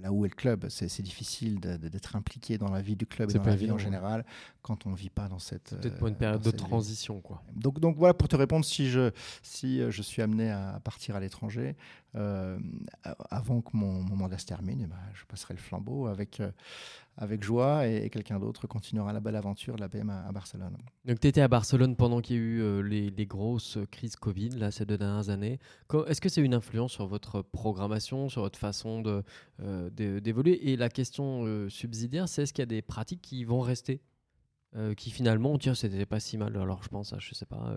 là 0.00 0.10
où 0.10 0.24
est 0.24 0.28
le 0.28 0.34
club. 0.34 0.66
C'est 0.68 1.02
difficile 1.02 1.60
d'être 1.60 2.16
impliqué 2.16 2.58
dans 2.58 2.70
la 2.70 2.82
vie 2.82 2.96
du 2.96 3.06
club 3.06 3.30
et 3.30 3.34
dans 3.34 3.44
la 3.44 3.54
vie 3.54 3.70
en 3.70 3.78
général 3.78 4.24
quand 4.66 4.84
on 4.84 4.90
ne 4.90 4.96
vit 4.96 5.10
pas 5.10 5.28
dans 5.28 5.38
cette. 5.38 5.76
Peut-être 5.80 5.96
pour 5.96 6.08
une 6.08 6.14
euh, 6.14 6.18
période 6.18 6.42
de 6.42 6.50
vie. 6.50 6.56
transition, 6.56 7.20
quoi. 7.20 7.40
Donc, 7.54 7.78
donc 7.78 7.96
voilà, 7.96 8.14
pour 8.14 8.26
te 8.26 8.34
répondre, 8.34 8.64
si 8.64 8.90
je, 8.90 9.12
si 9.42 9.80
euh, 9.80 9.92
je 9.92 10.02
suis 10.02 10.22
amené 10.22 10.50
à 10.50 10.80
partir 10.82 11.14
à 11.14 11.20
l'étranger, 11.20 11.76
euh, 12.16 12.58
avant 13.30 13.60
que 13.60 13.76
mon, 13.76 14.02
mandat 14.02 14.38
se 14.38 14.46
termine, 14.46 14.80
eh 14.82 14.86
ben, 14.86 14.96
je 15.12 15.24
passerai 15.26 15.52
le 15.52 15.60
flambeau 15.60 16.06
avec, 16.06 16.40
euh, 16.40 16.50
avec 17.16 17.42
joie 17.42 17.86
et, 17.86 18.08
quelqu'un 18.08 18.38
d'autre 18.38 18.66
continuera 18.66 19.12
la 19.12 19.20
belle 19.20 19.36
aventure 19.36 19.76
de 19.76 19.80
la 19.80 19.88
BM 19.88 20.08
à, 20.08 20.32
Barcelone. 20.32 20.78
Donc, 21.04 21.20
tu 21.20 21.28
étais 21.28 21.42
à 21.42 21.48
Barcelone 21.48 21.94
pendant 21.94 22.20
qu'il 22.20 22.36
y 22.36 22.38
a 22.38 22.42
eu 22.42 22.62
euh, 22.62 22.80
les, 22.80 23.26
grosses 23.26 23.78
crises 23.90 24.16
Covid, 24.16 24.50
là, 24.50 24.70
ces 24.70 24.86
deux 24.86 24.96
dernières 24.96 25.28
années. 25.28 25.58
Est-ce 26.06 26.20
que 26.20 26.30
c'est 26.30 26.40
une 26.40 26.54
influence 26.54 26.92
sur 26.92 27.06
votre 27.06 27.42
programmation, 27.42 28.30
sur 28.30 28.42
votre 28.42 28.58
façon 28.58 29.02
d'évoluer? 29.58 30.70
Et 30.70 30.76
la 30.76 30.88
question 30.88 31.68
subsidiaire, 31.68 32.28
c'est 32.28 32.42
est-ce 32.42 32.52
qu'il 32.52 32.62
y 32.62 32.64
a 32.64 32.66
des 32.66 32.82
pratiques 32.82 33.20
qui 33.20 33.44
vont 33.44 33.60
rester 33.60 34.00
Qui 34.96 35.10
finalement, 35.10 35.58
tiens, 35.58 35.74
c'était 35.74 36.06
pas 36.06 36.20
si 36.20 36.38
mal? 36.38 36.56
Alors, 36.56 36.82
je 36.82 36.88
pense 36.88 37.12
à, 37.12 37.18
je 37.18 37.34
sais 37.34 37.46
pas, 37.46 37.76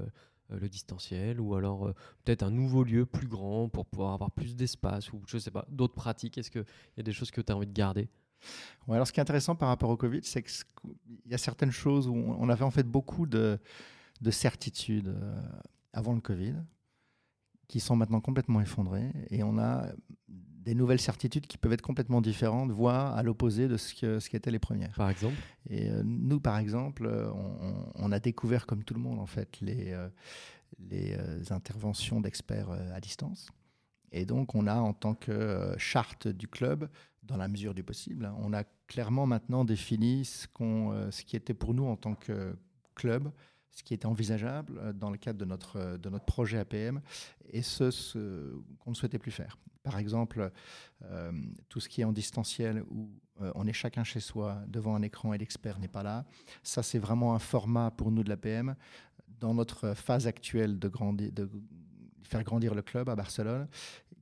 le 0.56 0.70
distanciel, 0.70 1.40
ou 1.40 1.56
alors 1.56 1.88
euh, 1.88 1.96
peut-être 2.24 2.44
un 2.44 2.52
nouveau 2.52 2.84
lieu 2.84 3.06
plus 3.06 3.28
grand 3.28 3.70
pour 3.70 3.86
pouvoir 3.86 4.14
avoir 4.14 4.32
plus 4.32 4.56
d'espace, 4.56 5.12
ou 5.14 5.22
je 5.28 5.38
sais 5.38 5.52
pas, 5.52 5.66
d'autres 5.70 5.96
pratiques. 5.96 6.38
Est-ce 6.38 6.52
qu'il 6.52 6.66
y 6.98 7.00
a 7.00 7.04
des 7.04 7.14
choses 7.14 7.32
que 7.32 7.42
tu 7.42 7.52
as 7.52 7.56
envie 7.56 7.68
de 7.68 7.74
garder? 7.74 8.10
Ouais, 8.88 8.96
alors 8.96 9.06
ce 9.06 9.12
qui 9.12 9.20
est 9.20 9.22
intéressant 9.22 9.56
par 9.56 9.68
rapport 9.68 9.90
au 9.90 9.98
Covid, 9.98 10.22
c'est 10.24 10.44
qu'il 10.44 10.64
y 11.26 11.34
a 11.34 11.38
certaines 11.38 11.72
choses 11.72 12.08
où 12.08 12.16
on 12.16 12.38
on 12.40 12.50
avait 12.50 12.64
en 12.64 12.72
fait 12.72 12.84
beaucoup 12.84 13.26
de, 13.26 13.60
de 14.22 14.32
certitudes 14.32 15.10
euh, 15.10 15.42
avant 15.94 16.14
le 16.14 16.22
Covid 16.22 16.56
qui 17.68 17.80
sont 17.80 17.96
maintenant 17.96 18.20
complètement 18.20 18.62
effondrées 18.62 19.12
et 19.30 19.44
on 19.44 19.58
a 19.60 19.86
des 20.70 20.76
nouvelles 20.76 21.02
certitudes 21.02 21.48
qui 21.48 21.58
peuvent 21.58 21.74
être 21.74 21.82
complètement 21.82 22.22
différentes, 22.22 22.70
voire 22.70 23.18
à 23.18 23.24
l'opposé 23.24 23.68
de 23.68 23.76
ce, 23.76 23.96
que, 23.96 24.20
ce 24.20 24.30
qu'étaient 24.30 24.52
les 24.52 24.60
premières. 24.60 24.94
Par 24.94 25.10
exemple? 25.10 25.36
Et 25.68 25.90
euh, 25.90 26.04
nous, 26.06 26.40
par 26.40 26.60
exemple, 26.60 27.08
euh, 27.08 27.32
on, 27.32 27.92
on 27.96 28.12
a 28.12 28.20
découvert, 28.20 28.68
comme 28.68 28.84
tout 28.84 28.94
le 28.94 29.00
monde, 29.00 29.18
en 29.20 29.26
fait, 29.26 29.60
les, 29.62 29.94
euh, 29.94 30.08
les 30.78 31.18
interventions 31.52 32.22
d'experts 32.22 32.70
à 32.70 33.00
distance. 33.00 33.50
Et 34.12 34.26
donc, 34.26 34.54
on 34.54 34.68
a, 34.68 34.76
en 34.76 34.94
tant 34.94 35.16
que 35.16 35.74
charte 35.80 36.28
du 36.28 36.48
club, 36.48 36.88
dans 37.24 37.38
la 37.38 37.48
mesure 37.48 37.74
du 37.74 37.84
possible, 37.84 38.26
hein, 38.26 38.36
on 38.38 38.54
a 38.54 38.64
clairement 38.86 39.26
maintenant 39.26 39.66
défini 39.66 40.24
ce, 40.24 40.48
qu'on, 40.48 41.10
ce 41.10 41.24
qui 41.24 41.36
était 41.36 41.56
pour 41.56 41.74
nous 41.74 41.86
en 41.86 41.96
tant 41.96 42.14
que 42.14 42.56
club, 42.94 43.32
ce 43.72 43.82
qui 43.82 43.96
était 43.96 44.06
envisageable 44.06 44.94
dans 44.94 45.10
le 45.10 45.18
cadre 45.18 45.40
de 45.40 45.46
notre, 45.46 45.98
de 45.98 46.10
notre 46.10 46.26
projet 46.26 46.60
APM 46.60 47.02
et 47.52 47.64
ce, 47.64 47.90
ce 47.90 48.54
qu'on 48.80 48.92
ne 48.92 48.96
souhaitait 48.96 49.20
plus 49.20 49.32
faire. 49.32 49.58
Par 49.84 49.98
exemple, 49.98 50.52
euh, 51.06 51.32
tout 51.70 51.80
ce 51.80 51.88
qui 51.90 52.02
est 52.02 52.04
en 52.04 52.12
distanciel 52.12 52.84
où 52.90 53.10
euh, 53.42 53.52
on 53.56 53.66
est 53.68 53.74
chacun 53.74 54.04
chez 54.04 54.20
soi 54.20 54.62
devant 54.68 54.96
un 54.96 55.02
écran 55.02 55.34
et 55.34 55.38
l'expert 55.38 55.80
n'est 55.80 55.88
pas 55.88 56.04
là, 56.04 56.26
ça 56.64 56.84
c'est 56.84 57.00
vraiment 57.00 57.34
un 57.34 57.40
format 57.40 57.90
pour 57.92 58.12
nous 58.12 58.24
de 58.24 58.30
l'APM 58.30 58.76
dans 59.40 59.54
notre 59.54 59.94
phase 59.94 60.28
actuelle 60.28 60.78
de, 60.80 60.88
grandi- 60.90 61.32
de 61.32 61.50
faire 62.24 62.44
grandir 62.44 62.76
le 62.76 62.82
club 62.82 63.08
à 63.10 63.16
Barcelone 63.16 63.68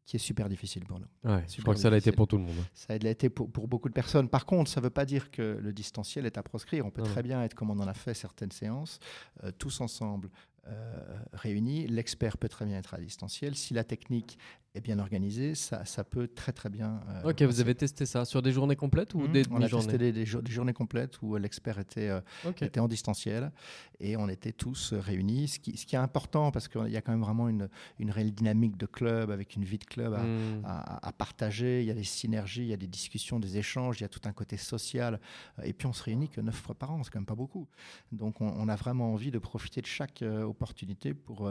qui 0.05 0.15
est 0.15 0.19
super 0.19 0.47
difficile 0.47 0.85
pour 0.85 0.99
nous. 1.01 1.07
Ouais, 1.29 1.43
je 1.53 1.61
crois 1.61 1.73
que 1.73 1.81
ça 1.81 1.89
l'a 1.89 1.97
été 1.97 2.13
pour 2.13 2.27
tout 2.27 2.37
le 2.37 2.43
monde. 2.43 2.55
hein. 2.61 2.65
Ça 2.73 2.93
a 2.93 2.95
été 2.95 3.29
pour, 3.29 3.51
pour 3.51 3.67
beaucoup 3.67 3.89
de 3.89 3.93
personnes. 3.93 4.29
Par 4.29 4.45
contre, 4.45 4.69
ça 4.71 4.79
ne 4.79 4.83
veut 4.85 4.89
pas 4.89 5.03
dire 5.05 5.31
que 5.31 5.59
le 5.61 5.73
distanciel 5.73 6.25
est 6.25 6.37
à 6.37 6.43
proscrire. 6.43 6.85
On 6.85 6.91
peut 6.91 7.01
Non, 7.01 7.09
très 7.09 7.23
bien 7.23 7.43
être 7.43 7.55
comme 7.55 7.71
on 7.71 7.79
en 7.79 7.87
a 7.87 7.93
fait 7.93 8.13
certaines 8.13 8.51
séances, 8.51 8.99
euh, 9.43 9.51
tous 9.57 9.81
ensemble 9.81 10.29
euh, 10.67 11.19
réunis. 11.33 11.87
L'expert 11.87 12.37
peut 12.37 12.47
très 12.47 12.65
bien 12.65 12.77
être 12.77 12.93
à 12.93 12.99
distanciel. 12.99 13.55
Si 13.55 13.73
la 13.73 13.83
technique 13.83 14.37
est 14.77 14.81
bien 14.81 14.99
organisée, 14.99 15.55
ça, 15.55 15.83
ça 15.85 16.03
peut 16.03 16.27
très 16.27 16.51
très 16.53 16.69
bien. 16.69 17.01
euh, 17.09 17.29
Ok, 17.31 17.41
vous 17.41 17.59
avez 17.59 17.75
testé 17.75 18.05
ça 18.05 18.23
sur 18.25 18.41
des 18.41 18.51
journées 18.51 18.75
complètes 18.75 19.13
ou 19.13 19.19
Mhm. 19.21 19.31
des 19.31 19.43
On 19.49 19.55
a 19.55 19.59
demi-journées 19.59 19.85
testé 19.87 19.97
des, 19.97 20.11
des 20.11 20.25
jour- 20.25 20.41
des 20.41 20.51
journées 20.51 20.73
complètes 20.73 21.21
où 21.21 21.35
l'expert 21.35 21.79
était, 21.79 22.09
euh, 22.09 22.21
était 22.61 22.79
en 22.79 22.87
distanciel 22.87 23.51
et 23.99 24.15
on 24.17 24.29
était 24.29 24.51
tous 24.53 24.93
réunis. 24.93 25.47
Ce 25.49 25.59
qui, 25.59 25.75
ce 25.77 25.85
qui 25.85 25.95
est 25.95 25.99
important 25.99 26.51
parce 26.51 26.67
qu'il 26.67 26.87
y 26.89 26.97
a 26.97 27.01
quand 27.01 27.11
même 27.11 27.21
vraiment 27.21 27.49
une, 27.49 27.67
une 27.99 28.11
réelle 28.11 28.31
dynamique 28.33 28.77
de 28.77 28.85
club 28.85 29.31
avec 29.31 29.55
une 29.55 29.63
vie 29.65 29.79
de 29.79 29.85
club 29.85 30.13
à, 30.13 30.23
Hmm. 30.23 30.61
à, 30.63 31.07
à 31.07 31.11
partager, 31.11 31.81
il 31.81 31.87
y 31.87 31.91
a 31.91 31.93
des 31.95 32.03
synergies, 32.03 32.61
il 32.61 32.67
y 32.69 32.73
a 32.73 32.77
des 32.77 32.87
discussions, 32.87 33.39
des 33.39 33.57
échanges, 33.57 33.99
il 33.99 34.03
y 34.03 34.05
a 34.05 34.09
tout 34.09 34.21
un 34.25 34.33
côté 34.33 34.57
social. 34.57 35.19
Et 35.63 35.73
puis 35.73 35.87
on 35.87 35.93
se 35.93 36.03
réunit 36.03 36.29
que 36.29 36.41
neuf 36.41 36.55
fois 36.55 36.75
par 36.75 36.91
an, 36.91 37.01
c'est 37.03 37.09
quand 37.11 37.19
même 37.19 37.25
pas 37.25 37.35
beaucoup. 37.35 37.67
Donc 38.11 38.41
on, 38.41 38.47
on 38.49 38.67
a 38.69 38.75
vraiment 38.75 39.11
envie 39.13 39.31
de 39.31 39.39
profiter 39.39 39.81
de 39.81 39.87
chaque 39.87 40.21
euh, 40.21 40.43
opportunité 40.43 41.13
pour 41.13 41.47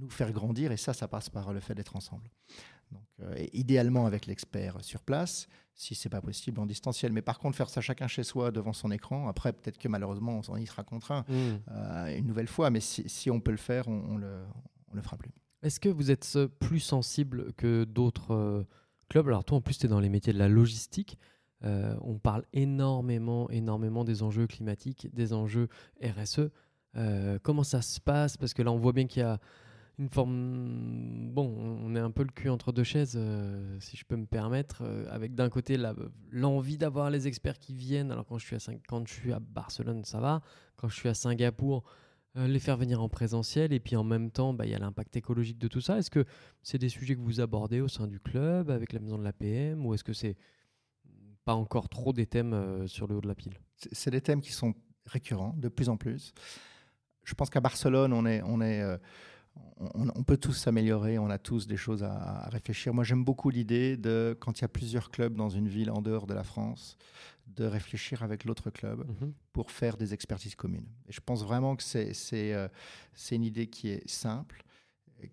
nous 0.00 0.10
faire 0.10 0.32
grandir 0.32 0.72
et 0.72 0.76
ça, 0.76 0.92
ça 0.92 1.08
passe 1.08 1.28
par 1.28 1.52
le 1.52 1.60
fait 1.60 1.74
d'être 1.74 1.96
ensemble. 1.96 2.30
Donc, 2.90 3.02
euh, 3.22 3.46
idéalement 3.52 4.06
avec 4.06 4.26
l'expert 4.26 4.82
sur 4.82 5.00
place, 5.02 5.46
si 5.74 5.94
c'est 5.94 6.08
pas 6.08 6.20
possible 6.20 6.58
en 6.58 6.66
distanciel. 6.66 7.12
Mais 7.12 7.22
par 7.22 7.38
contre, 7.38 7.56
faire 7.56 7.68
ça 7.68 7.80
chacun 7.80 8.08
chez 8.08 8.24
soi 8.24 8.50
devant 8.50 8.72
son 8.72 8.90
écran, 8.90 9.28
après 9.28 9.52
peut-être 9.52 9.78
que 9.78 9.86
malheureusement 9.88 10.40
on 10.48 10.56
y 10.56 10.66
sera 10.66 10.82
contraint 10.82 11.24
Hmm. 11.28 11.58
euh, 11.70 12.16
une 12.18 12.26
nouvelle 12.26 12.48
fois, 12.48 12.70
mais 12.70 12.80
si, 12.80 13.08
si 13.08 13.30
on 13.30 13.40
peut 13.40 13.52
le 13.52 13.56
faire, 13.56 13.86
on, 13.88 14.02
on 14.10 14.16
le, 14.16 14.42
on 14.90 14.96
le 14.96 15.02
fera 15.02 15.16
plus. 15.16 15.30
Est-ce 15.62 15.78
que 15.78 15.88
vous 15.88 16.10
êtes 16.10 16.32
euh, 16.36 16.48
plus 16.48 16.80
sensible 16.80 17.52
que 17.52 17.84
d'autres 17.84 18.34
euh, 18.34 18.64
clubs? 19.08 19.28
Alors 19.28 19.44
toi, 19.44 19.58
en 19.58 19.60
plus, 19.60 19.78
tu 19.78 19.86
es 19.86 19.88
dans 19.88 20.00
les 20.00 20.08
métiers 20.08 20.32
de 20.32 20.38
la 20.38 20.48
logistique. 20.48 21.18
Euh, 21.62 21.94
on 22.00 22.18
parle 22.18 22.44
énormément, 22.54 23.48
énormément 23.50 24.02
des 24.02 24.22
enjeux 24.22 24.46
climatiques, 24.46 25.08
des 25.14 25.32
enjeux 25.34 25.68
RSE. 26.02 26.50
Euh, 26.96 27.38
comment 27.42 27.62
ça 27.62 27.82
se 27.82 28.00
passe? 28.00 28.36
Parce 28.38 28.54
que 28.54 28.62
là, 28.62 28.72
on 28.72 28.78
voit 28.78 28.92
bien 28.94 29.06
qu'il 29.06 29.20
y 29.20 29.24
a 29.24 29.38
une 30.00 30.08
forme... 30.08 31.28
Bon, 31.30 31.54
on 31.84 31.94
est 31.94 32.00
un 32.00 32.10
peu 32.10 32.22
le 32.22 32.30
cul 32.30 32.48
entre 32.48 32.72
deux 32.72 32.84
chaises, 32.84 33.14
euh, 33.16 33.78
si 33.80 33.98
je 33.98 34.04
peux 34.06 34.16
me 34.16 34.24
permettre, 34.24 34.82
euh, 34.82 35.06
avec 35.10 35.34
d'un 35.34 35.50
côté 35.50 35.78
l'envie 36.32 36.78
d'avoir 36.78 37.10
les 37.10 37.28
experts 37.28 37.58
qui 37.58 37.74
viennent. 37.74 38.10
Alors 38.10 38.24
quand 38.26 38.38
je 38.38 38.46
suis 38.46 38.56
à, 38.56 38.74
quand 38.88 39.06
je 39.06 39.12
suis 39.12 39.32
à 39.32 39.40
Barcelone, 39.40 40.04
ça 40.04 40.18
va. 40.18 40.40
Quand 40.76 40.88
je 40.88 40.96
suis 40.96 41.08
à 41.10 41.14
Singapour, 41.14 41.84
euh, 42.36 42.48
les 42.48 42.58
faire 42.58 42.78
venir 42.78 43.02
en 43.02 43.10
présentiel. 43.10 43.74
Et 43.74 43.78
puis 43.80 43.94
en 43.94 44.02
même 44.02 44.30
temps, 44.30 44.54
bah, 44.54 44.64
il 44.64 44.72
y 44.72 44.74
a 44.74 44.78
l'impact 44.78 45.16
écologique 45.16 45.58
de 45.58 45.68
tout 45.68 45.82
ça. 45.82 45.98
Est-ce 45.98 46.10
que 46.10 46.24
c'est 46.62 46.78
des 46.78 46.88
sujets 46.88 47.14
que 47.14 47.20
vous 47.20 47.40
abordez 47.40 47.82
au 47.82 47.88
sein 47.88 48.06
du 48.06 48.20
club, 48.20 48.70
avec 48.70 48.94
la 48.94 49.00
maison 49.00 49.18
de 49.18 49.24
l'APM, 49.24 49.84
ou 49.84 49.92
est-ce 49.92 50.04
que 50.04 50.14
c'est 50.14 50.36
pas 51.44 51.54
encore 51.54 51.90
trop 51.90 52.14
des 52.14 52.26
thèmes 52.26 52.86
sur 52.88 53.06
le 53.06 53.16
haut 53.16 53.20
de 53.20 53.28
la 53.28 53.34
pile? 53.34 53.60
C'est 53.92 54.10
des 54.10 54.20
thèmes 54.22 54.40
qui 54.40 54.52
sont 54.52 54.74
récurrents 55.04 55.54
de 55.58 55.68
plus 55.68 55.90
en 55.90 55.98
plus. 55.98 56.32
Je 57.24 57.34
pense 57.34 57.50
qu'à 57.50 57.60
Barcelone, 57.60 58.12
on, 58.12 58.24
est, 58.24 58.42
on, 58.42 58.60
est, 58.60 58.82
on, 59.56 60.08
on 60.14 60.22
peut 60.22 60.36
tous 60.36 60.52
s'améliorer, 60.52 61.18
on 61.18 61.30
a 61.30 61.38
tous 61.38 61.66
des 61.66 61.76
choses 61.76 62.02
à, 62.02 62.12
à 62.12 62.48
réfléchir. 62.50 62.92
Moi, 62.94 63.04
j'aime 63.04 63.24
beaucoup 63.24 63.50
l'idée 63.50 63.96
de, 63.96 64.36
quand 64.40 64.58
il 64.58 64.62
y 64.62 64.64
a 64.64 64.68
plusieurs 64.68 65.10
clubs 65.10 65.34
dans 65.34 65.48
une 65.50 65.68
ville 65.68 65.90
en 65.90 66.02
dehors 66.02 66.26
de 66.26 66.34
la 66.34 66.44
France, 66.44 66.96
de 67.56 67.64
réfléchir 67.64 68.22
avec 68.22 68.44
l'autre 68.44 68.70
club 68.70 69.04
Mhm. 69.20 69.32
pour 69.52 69.70
faire 69.70 69.96
des 69.96 70.14
expertises 70.14 70.54
communes. 70.54 70.86
Et 71.08 71.12
je 71.12 71.20
pense 71.20 71.42
vraiment 71.42 71.74
que 71.76 71.82
c'est 71.82 72.14
c'est, 72.14 72.54
euh, 72.54 72.68
c'est 73.14 73.34
une 73.36 73.44
idée 73.44 73.66
qui 73.66 73.88
est 73.88 74.08
simple 74.08 74.62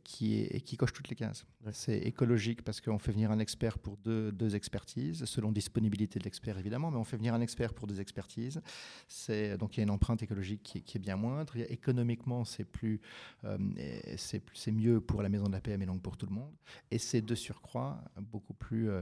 qui, 0.03 0.35
est, 0.39 0.55
et 0.55 0.61
qui 0.61 0.77
coche 0.77 0.93
toutes 0.93 1.09
les 1.09 1.15
cases. 1.15 1.45
Ouais. 1.65 1.71
C'est 1.73 1.97
écologique 1.99 2.61
parce 2.63 2.81
qu'on 2.81 2.99
fait 2.99 3.11
venir 3.11 3.31
un 3.31 3.39
expert 3.39 3.79
pour 3.79 3.97
deux, 3.97 4.31
deux 4.31 4.55
expertises, 4.55 5.25
selon 5.25 5.51
disponibilité 5.51 6.19
de 6.19 6.23
l'expert 6.23 6.57
évidemment, 6.57 6.91
mais 6.91 6.97
on 6.97 7.03
fait 7.03 7.17
venir 7.17 7.33
un 7.33 7.41
expert 7.41 7.73
pour 7.73 7.87
deux 7.87 7.99
expertises. 7.99 8.61
C'est, 9.07 9.57
donc 9.57 9.77
il 9.77 9.79
y 9.79 9.81
a 9.81 9.83
une 9.83 9.89
empreinte 9.91 10.21
écologique 10.23 10.63
qui, 10.63 10.77
est- 10.79 10.81
qui 10.81 10.97
est 10.97 11.01
bien 11.01 11.15
moindre. 11.15 11.55
Il 11.55 11.61
y 11.61 11.63
a- 11.65 11.71
économiquement, 11.71 12.43
c'est, 12.45 12.65
plus, 12.65 12.99
euh, 13.45 13.57
et 13.77 14.17
c'est, 14.17 14.39
plus- 14.39 14.57
c'est 14.57 14.71
mieux 14.71 14.99
pour 15.01 15.21
la 15.21 15.29
maison 15.29 15.45
de 15.45 15.51
la 15.53 15.61
PM 15.61 15.81
et 15.81 15.85
donc 15.85 16.01
pour 16.01 16.17
tout 16.17 16.25
le 16.25 16.33
monde. 16.35 16.53
Et 16.91 16.97
c'est 16.97 17.21
de 17.21 17.35
surcroît 17.35 18.03
beaucoup 18.21 18.53
plus 18.53 18.89
euh, 18.89 19.01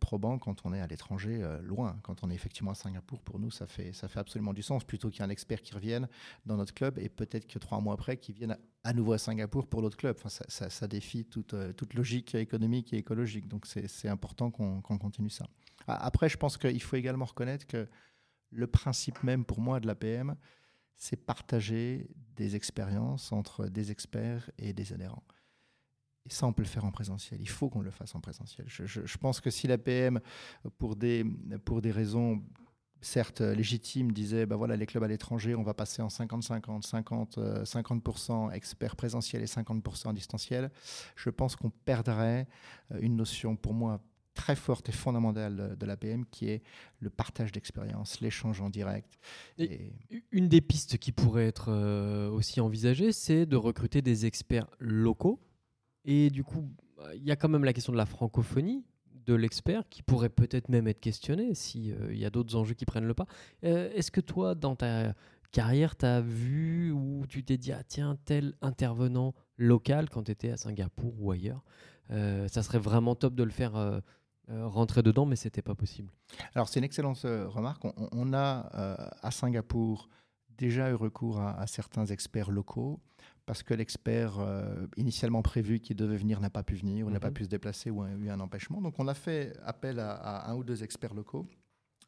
probant 0.00 0.38
quand 0.38 0.64
on 0.64 0.72
est 0.72 0.80
à 0.80 0.86
l'étranger, 0.86 1.42
euh, 1.42 1.60
loin. 1.62 1.98
Quand 2.02 2.22
on 2.24 2.30
est 2.30 2.34
effectivement 2.34 2.70
à 2.72 2.74
Singapour, 2.74 3.20
pour 3.22 3.38
nous, 3.38 3.50
ça 3.50 3.66
fait, 3.66 3.92
ça 3.92 4.08
fait 4.08 4.18
absolument 4.20 4.52
du 4.52 4.62
sens, 4.62 4.84
plutôt 4.84 5.10
qu'il 5.10 5.20
y 5.20 5.22
ait 5.22 5.26
un 5.26 5.30
expert 5.30 5.62
qui 5.62 5.74
revienne 5.74 6.08
dans 6.46 6.56
notre 6.56 6.74
club 6.74 6.98
et 6.98 7.08
peut-être 7.08 7.46
que 7.46 7.58
trois 7.58 7.80
mois 7.80 7.94
après, 7.94 8.16
qu'il 8.16 8.34
vienne 8.34 8.56
à, 8.84 8.92
nouveau 8.92 9.12
à 9.12 9.18
Singapour 9.18 9.66
pour 9.66 9.82
l'autre 9.82 9.96
club. 9.96 10.16
Enfin, 10.22 10.44
ça, 10.48 10.88
défie 10.88 11.24
toute, 11.24 11.54
euh, 11.54 11.72
toute 11.72 11.94
logique 11.94 12.34
économique 12.34 12.92
et 12.92 12.98
écologique. 12.98 13.48
Donc 13.48 13.66
c'est 13.66 14.08
important 14.08 14.50
qu'on 14.50 14.80
continue 14.80 15.30
ça. 15.30 15.46
A- 15.86 16.04
Après, 16.06 16.28
je 16.28 16.36
pense 16.36 16.56
qu'il 16.58 16.82
faut 16.82 16.96
également 16.96 17.24
reconnaître 17.26 17.66
que 17.66 17.88
le 18.50 18.66
principe 18.66 19.22
même 19.22 19.44
pour 19.44 19.60
moi 19.60 19.80
de 19.80 19.86
l'APM, 19.86 20.36
c'est 20.96 21.16
partager 21.16 22.08
des 22.36 22.54
expériences 22.54 23.32
entre 23.32 23.66
des 23.66 23.90
experts 23.90 24.50
et 24.58 24.72
des 24.72 24.92
adhérents. 24.92 25.24
Et 26.26 26.30
ça, 26.32 26.46
on 26.46 26.52
peut 26.52 26.62
le 26.62 26.68
faire 26.68 26.84
en 26.84 26.92
présentiel. 26.92 27.40
Il 27.40 27.48
faut 27.48 27.68
qu'on 27.68 27.80
le 27.80 27.90
fasse 27.90 28.14
en 28.14 28.20
présentiel. 28.20 28.66
Je, 28.68 28.86
je- 28.86 29.04
je 29.04 29.18
pense 29.18 29.40
que 29.40 29.50
si 29.50 29.66
l'APM, 29.66 30.20
pour 30.78 30.94
des, 30.96 31.24
pour 31.64 31.82
des 31.82 31.90
raisons 31.90 32.42
certes 33.00 33.40
légitimes, 33.40 34.12
disait 34.12 34.46
ben 34.46 34.54
voilà, 34.54 34.76
les 34.76 34.86
clubs 34.86 35.02
à 35.02 35.08
l'étranger, 35.08 35.56
on 35.56 35.64
va 35.64 35.74
passer 35.74 36.00
en 36.02 36.06
50-50, 36.08 36.82
50, 36.86 37.38
euh, 37.38 37.64
50% 37.64 38.52
experts 38.52 38.94
présentiels 38.94 39.42
et 39.42 39.46
50% 39.46 40.06
en 40.08 40.12
distanciel, 40.12 40.70
je 41.16 41.28
pense 41.30 41.56
qu'on 41.56 41.70
perdrait 41.70 42.46
euh, 42.92 42.98
une 43.00 43.16
notion 43.16 43.56
pour 43.56 43.74
moi 43.74 44.00
très 44.34 44.54
forte 44.54 44.88
et 44.88 44.92
fondamentale 44.92 45.76
de, 45.76 45.84
l'APM 45.86 46.24
qui 46.26 46.48
est 46.48 46.62
le 47.00 47.10
partage 47.10 47.50
d'expériences, 47.50 48.20
l'échange 48.20 48.60
en 48.60 48.70
direct. 48.70 49.18
Et- 49.58 49.92
Une 50.30 50.48
des 50.48 50.60
pistes 50.60 50.96
qui 50.98 51.10
pourrait 51.10 51.46
être 51.48 51.70
euh, 51.72 52.30
aussi 52.30 52.60
envisagée, 52.60 53.10
c'est 53.10 53.44
de 53.46 53.56
recruter 53.56 54.00
des 54.00 54.24
experts 54.26 54.68
locaux. 54.78 55.40
Et 56.04 56.30
du 56.30 56.44
coup, 56.44 56.68
bah, 56.96 57.14
il 57.14 57.22
y 57.22 57.30
a 57.30 57.36
quand 57.36 57.48
même 57.48 57.64
la 57.64 57.72
question 57.72 57.92
de 57.92 57.98
la 57.98 58.06
francophonie 58.06 58.84
de 59.26 59.34
l'expert 59.34 59.88
qui 59.88 60.02
pourrait 60.02 60.28
peut-être 60.28 60.68
même 60.68 60.88
être 60.88 61.00
questionné 61.00 61.54
s'il 61.54 62.16
y 62.16 62.24
a 62.24 62.30
d'autres 62.30 62.56
enjeux 62.56 62.74
qui 62.74 62.84
prennent 62.84 63.06
le 63.06 63.14
pas. 63.14 63.26
Est-ce 63.62 64.10
que 64.10 64.20
toi, 64.20 64.54
dans 64.54 64.74
ta 64.74 65.14
carrière, 65.52 65.96
tu 65.96 66.06
as 66.06 66.20
vu 66.20 66.90
ou 66.90 67.24
tu 67.28 67.44
t'es 67.44 67.56
dit, 67.56 67.72
ah 67.72 67.84
tiens, 67.86 68.18
tel 68.24 68.54
intervenant 68.62 69.34
local 69.58 70.10
quand 70.10 70.24
tu 70.24 70.32
étais 70.32 70.50
à 70.50 70.56
Singapour 70.56 71.14
ou 71.20 71.30
ailleurs, 71.30 71.62
ça 72.10 72.62
serait 72.64 72.80
vraiment 72.80 73.14
top 73.14 73.36
de 73.36 73.44
le 73.44 73.50
faire 73.50 74.02
rentrer 74.48 75.04
dedans, 75.04 75.24
mais 75.24 75.36
c'était 75.36 75.62
pas 75.62 75.76
possible? 75.76 76.10
Alors 76.56 76.68
c'est 76.68 76.80
une 76.80 76.84
excellente 76.84 77.20
remarque. 77.22 77.84
On, 77.84 78.32
a 78.32 79.06
à 79.22 79.30
Singapour 79.30 80.08
déjà 80.58 80.90
eu 80.90 80.94
recours 80.94 81.40
à 81.40 81.64
certains 81.68 82.06
experts 82.06 82.50
locaux 82.50 83.00
parce 83.52 83.62
que 83.62 83.74
l'expert 83.74 84.38
euh, 84.38 84.86
initialement 84.96 85.42
prévu 85.42 85.78
qui 85.78 85.94
devait 85.94 86.16
venir 86.16 86.40
n'a 86.40 86.48
pas 86.48 86.62
pu 86.62 86.74
venir 86.74 87.06
ou 87.06 87.10
n'a 87.10 87.20
pas 87.20 87.28
mhm. 87.28 87.34
pu 87.34 87.44
se 87.44 87.50
déplacer 87.50 87.90
ou 87.90 88.00
a 88.02 88.08
eu 88.08 88.30
un 88.30 88.40
empêchement. 88.40 88.80
Donc 88.80 88.98
on 88.98 89.06
a 89.08 89.12
fait 89.12 89.54
appel 89.62 89.98
à, 90.00 90.50
un 90.50 90.54
ou 90.54 90.64
deux 90.64 90.82
experts 90.82 91.12
locaux, 91.12 91.46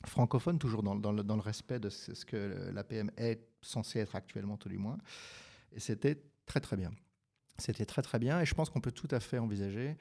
francophones, 0.07 0.59
toujours 0.59 0.83
dans, 0.83 0.95
dans, 0.95 1.13
le, 1.13 1.43
respect 1.43 1.79
de 1.79 1.91
ce 1.91 2.25
que 2.25 2.71
l'APM 2.73 3.11
est 3.19 3.47
censé 3.61 3.99
être 3.99 4.17
actuellement, 4.17 4.57
tout 4.57 4.71
du 4.71 4.79
moins. 4.79 4.97
Et 5.73 5.81
c'était 5.81 6.19
très 6.47 6.61
très 6.61 6.79
bien. 6.79 6.93
C'était 7.59 7.85
très 7.85 8.01
très 8.01 8.19
bien 8.19 8.41
et 8.41 8.47
je 8.47 8.55
pense 8.55 8.71
qu'on 8.71 8.81
peut 8.81 8.93
tout 8.93 9.09
à 9.11 9.21
fait 9.21 9.39
envisager 9.39 9.99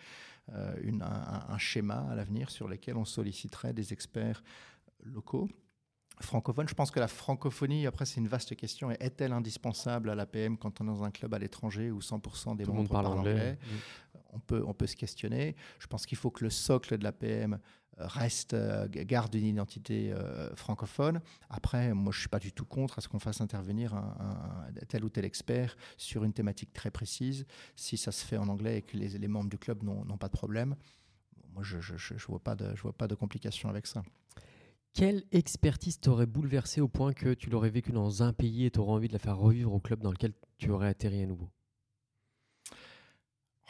euh, 0.54 0.74
une, 0.82 1.02
un, 1.02 1.58
schéma 1.58 2.08
à 2.10 2.16
l'avenir 2.16 2.52
sur 2.52 2.70
lequel 2.70 2.96
on 2.96 3.04
solliciterait 3.04 3.74
des 3.74 3.92
experts 3.92 4.42
locaux 5.04 5.50
francophone. 6.24 6.68
Je 6.68 6.74
pense 6.74 6.92
que 6.92 7.00
la 7.00 7.08
francophonie, 7.08 7.88
après, 7.88 8.06
c'est 8.06 8.20
une 8.20 8.28
vaste 8.28 8.56
question. 8.56 8.92
Est-elle 8.92 9.34
indispensable 9.34 10.10
à 10.10 10.16
l'APM 10.16 10.58
quand 10.58 10.82
on 10.82 10.86
est 10.86 10.88
dans 10.88 11.04
un 11.04 11.12
club 11.12 11.34
à 11.34 11.40
l'étranger 11.40 11.92
où 11.92 12.00
100% 12.00 12.56
des 12.56 12.66
membres 12.66 12.90
parlent 12.90 13.08
anglais, 13.08 13.58
on, 14.32 14.40
peut, 14.40 14.64
on 14.66 14.74
peut 14.74 14.88
se 14.88 14.96
questionner. 14.96 15.56
Je 15.80 15.88
pense 15.88 16.06
qu'il 16.06 16.18
faut 16.18 16.32
que 16.32 16.44
le 16.44 16.50
socle 16.50 16.98
de 16.98 17.04
l'APM 17.04 17.60
euh, 18.00 18.08
reste, 18.08 18.56
euh, 18.56 18.88
garde 18.90 19.36
une 19.36 19.46
identité 19.46 20.12
euh, 20.12 20.56
francophone. 20.56 21.22
Après, 21.50 21.94
moi, 21.94 22.12
je 22.12 22.18
ne 22.18 22.22
suis 22.22 22.30
pas 22.30 22.40
du 22.40 22.52
tout 22.52 22.66
contre 22.66 22.98
à 22.98 23.02
ce 23.02 23.08
qu'on 23.08 23.20
fasse 23.20 23.40
intervenir 23.40 23.94
un, 23.94 24.68
tel 24.88 25.06
ou 25.06 25.10
tel 25.10 25.26
expert 25.26 25.78
sur 25.98 26.24
une 26.24 26.34
thématique 26.34 26.74
très 26.74 26.90
précise. 26.90 27.46
Si 27.76 27.98
ça 27.98 28.12
se 28.12 28.26
fait 28.26 28.38
en 28.38 28.48
anglais 28.48 28.80
et 28.80 28.82
que 28.82 28.98
les, 28.98 29.10
les 29.10 29.28
membres 29.28 29.50
du 29.50 29.60
club 29.60 29.84
n'ont 29.84 30.18
pas 30.18 30.28
de 30.28 30.34
problème, 30.34 30.76
moi, 31.54 31.62
je 31.62 31.78
ne 31.78 32.20
vois, 32.28 32.40
pas 32.40 32.56
de, 32.56 32.76
je 32.76 32.82
vois 32.82 32.94
pas 32.94 33.08
de 33.08 33.14
complications 33.14 33.70
avec 33.70 33.86
ça. 33.86 34.02
Quelle 34.94 35.24
expertise 35.32 36.00
t'aurait 36.00 36.28
bouleversé 36.28 36.80
au 36.80 36.88
point 36.88 37.14
que 37.14 37.34
tu 37.34 37.50
l'aurais 37.50 37.72
vécu 37.72 37.92
dans 37.92 38.22
un 38.22 38.32
pays 38.32 38.66
et 38.66 38.72
tu 38.72 38.80
aurais 38.80 38.92
envie 38.92 39.08
de 39.08 39.14
la 39.14 39.20
faire 39.20 39.38
revivre 39.38 39.74
au 39.74 39.80
club 39.80 40.02
dans 40.02 40.12
lequel 40.12 40.34
tu 40.58 40.70
aurais 40.70 40.88
atterri 40.88 41.24
à 41.24 41.26
nouveau? 41.26 41.50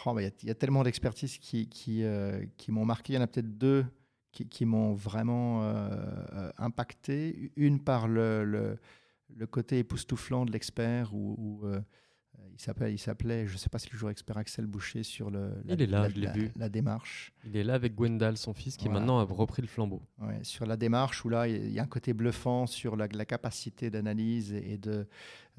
Oh, 0.06 0.20
Il 0.20 0.48
y, 0.48 0.50
a 0.50 0.56
tellement 0.56 0.84
d'expertises 0.84 1.40
euh, 1.88 2.46
qui 2.58 2.72
m'ont 2.74 2.84
marqué. 2.84 3.14
Il 3.14 3.16
y 3.16 3.20
en 3.20 3.22
a 3.22 3.28
peut-être 3.28 3.58
deux 3.58 3.86
qui, 4.34 4.66
m'ont 4.66 4.94
vraiment 4.96 5.64
euh, 5.64 5.90
euh, 6.34 6.52
impacté. 6.58 7.54
Une 7.56 7.80
par 7.80 8.10
le, 8.10 8.44
le, 8.44 8.78
le, 9.30 9.48
côté 9.48 9.80
époustouflant 9.80 10.44
de 10.44 10.52
l'expert 10.52 11.14
ou 11.14 11.66
il 12.54 12.98
s'appelait, 13.00 13.48
je 13.48 13.54
ne 13.54 13.58
sais 13.58 13.70
pas 13.70 13.80
si 13.80 13.90
le 13.92 13.98
joueur 13.98 14.12
expert 14.12 14.38
Axel 14.38 14.68
Boucher 14.68 15.04
sur 15.04 15.30
le, 15.30 15.50
la, 15.66 15.74
il 15.74 15.82
est 15.82 15.88
là, 15.88 16.08
la, 16.56 16.70
démarche. 16.70 17.34
Il 17.46 17.56
est 17.58 17.64
là 17.64 17.74
avec 17.74 17.96
Gwendal, 17.96 18.38
son 18.38 18.54
fils, 18.54 18.78
qui 18.78 18.90
maintenant 18.90 19.20
a 19.20 19.24
repris 19.24 19.62
le 19.62 19.68
flambeau. 19.68 20.02
sur 20.44 20.66
la 20.66 20.78
démarche 20.78 21.26
où 21.26 21.30
là, 21.30 21.48
il 21.48 21.72
y 21.72 21.80
a 21.80 21.84
un 21.84 21.88
côté 21.88 22.14
bluffant 22.14 22.68
sur 22.68 22.96
la, 22.96 23.08
capacité 23.08 23.90
d'analyse 23.90 24.54
et 24.54 24.78
de, 24.78 25.08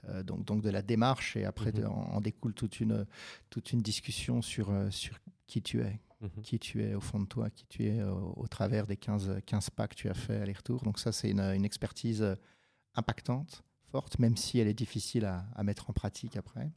euh, 0.08 0.22
donc, 0.22 0.44
donc 0.44 0.62
de 0.62 0.70
la 0.70 0.82
démarche. 0.82 1.36
Et 1.36 1.44
après, 1.44 1.72
mhm. 1.72 1.86
en, 1.86 2.20
découle 2.20 2.54
toute 2.54 2.80
une, 2.80 3.06
toute 3.50 3.72
une 3.72 3.80
discussion 3.80 4.42
sur, 4.42 4.70
euh, 4.70 4.90
sur 4.90 5.18
qui 5.46 5.62
tu 5.62 5.80
es. 5.80 6.00
Mhm. 6.20 6.42
Qui 6.42 6.58
tu 6.58 6.82
es 6.82 6.94
au 6.94 7.00
fond 7.00 7.20
de 7.20 7.26
toi, 7.26 7.50
qui 7.50 7.66
tu 7.66 7.86
es 7.86 8.00
euh, 8.00 8.12
au, 8.12 8.46
travers 8.46 8.86
des 8.86 8.96
15, 8.96 9.40
15 9.44 9.70
pas 9.70 9.88
que 9.88 9.94
tu 9.94 10.08
as 10.08 10.14
fait 10.14 10.36
aller-retour. 10.40 10.82
Donc, 10.82 10.98
ça, 10.98 11.12
c'est 11.12 11.30
une, 11.30 11.40
une 11.40 11.64
expertise 11.64 12.24
impactante 12.94 13.63
même 14.18 14.36
si 14.36 14.58
elle 14.58 14.68
est 14.68 14.74
difficile 14.74 15.24
à, 15.24 15.62
mettre 15.62 15.90
en 15.90 15.92
pratique 15.92 16.36
après. 16.36 16.70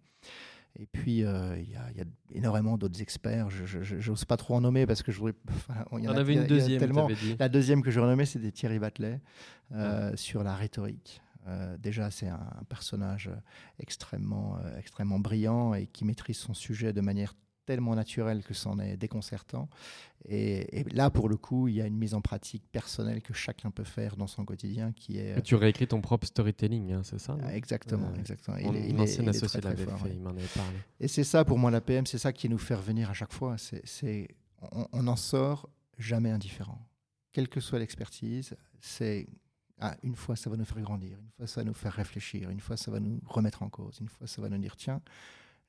Et 0.80 0.86
puis, 0.86 1.24
euh, 1.24 1.58
il 1.58 1.70
y, 1.70 1.76
a 1.76 2.06
énormément 2.32 2.78
d'autres 2.78 3.02
experts. 3.02 3.50
Je 3.50 4.10
n'ose 4.10 4.26
pas 4.26 4.38
trop 4.38 4.56
en 4.56 4.62
nommer 4.62 4.86
parce 4.86 5.02
que 5.02 5.12
je 5.12 5.18
voudrais. 5.18 5.34
Il 5.98 6.04
y 6.04 6.08
en, 6.08 6.16
avait 6.16 6.36
une 6.36 6.46
deuxième. 6.46 6.80
Tellement. 6.80 7.10
La 7.40 7.50
deuxième 7.50 7.82
que 7.82 7.90
je 7.90 8.00
renommais, 8.00 8.26
c'était 8.26 8.52
Thierry 8.52 8.78
Batelet 8.78 9.20
euh, 9.72 10.16
sur 10.16 10.44
la 10.44 10.56
rhétorique. 10.56 11.22
Euh, 11.48 11.78
déjà, 11.78 12.12
c'est 12.12 12.28
un, 12.28 12.64
personnage 12.70 13.32
extrêmement, 13.80 14.60
extrêmement 14.78 15.20
brillant 15.20 15.74
et 15.74 15.88
qui 15.88 16.06
maîtrise 16.06 16.38
son 16.38 16.54
sujet 16.54 16.94
de 16.94 17.02
manière 17.02 17.34
tellement 17.68 17.96
naturel 17.96 18.44
que 18.44 18.54
c'en 18.54 18.80
est 18.80 18.96
déconcertant. 18.96 19.70
Et, 20.26 20.86
là, 20.94 21.10
pour 21.10 21.28
le 21.30 21.36
coup, 21.36 21.68
il 21.68 21.76
y 21.76 21.82
a 21.82 21.86
une 21.86 21.98
mise 21.98 22.14
en 22.14 22.22
pratique 22.22 22.64
personnelle 22.72 23.22
que 23.22 23.34
chacun 23.34 23.72
peut 23.72 23.84
faire 23.84 24.16
dans 24.16 24.26
son 24.26 24.46
quotidien 24.46 24.94
qui 24.94 25.20
est... 25.20 25.42
tu 25.44 25.56
réécris 25.56 25.88
ton 25.88 26.02
propre 26.02 26.26
storytelling, 26.26 26.94
hein, 26.94 27.02
c'est 27.04 27.20
ça 27.20 27.38
Exactement, 27.54 28.14
exactement. 28.16 28.58
Mon 28.62 28.74
il, 28.74 29.00
ancien 29.00 29.28
associé 29.28 29.62
l'avait 29.62 29.86
fait, 29.86 30.14
il 30.14 30.22
m'en 30.22 30.32
avait 30.32 30.48
parlé. 30.48 30.78
Et 31.00 31.08
c'est 31.08 31.26
ça, 31.26 31.44
pour 31.44 31.60
moi, 31.60 31.70
la 31.70 31.82
PM, 31.82 32.06
c'est 32.06 32.18
ça 32.18 32.32
qui 32.32 32.50
nous 32.50 32.58
fait 32.58 32.76
revenir 32.76 33.10
à 33.10 33.14
chaque 33.14 33.34
fois. 33.34 33.58
C'est, 33.58 34.30
on 34.94 35.04
n'en 35.04 35.18
sort 35.18 35.70
jamais 36.00 36.32
indifférent. 36.32 36.80
Quelle 37.34 37.50
que 37.50 37.60
soit 37.60 37.80
l'expertise, 37.80 38.56
c'est... 38.80 39.28
Ah, 39.80 39.96
une 40.02 40.16
fois, 40.16 40.36
ça 40.36 40.50
va 40.50 40.58
nous 40.58 40.66
faire 40.66 40.82
grandir, 40.82 41.20
une 41.20 41.30
fois, 41.38 41.46
ça 41.46 41.62
va 41.62 41.66
nous 41.66 41.74
faire 41.76 41.94
réfléchir, 41.94 42.50
une 42.50 42.60
fois, 42.62 42.78
ça 42.78 42.90
va 42.90 43.00
nous 43.00 43.20
remettre 43.28 43.62
en 43.62 43.70
cause, 43.70 44.00
une 44.02 44.08
fois, 44.08 44.26
ça 44.26 44.42
va 44.42 44.50
nous 44.50 44.58
dire, 44.58 44.76
tiens, 44.76 45.02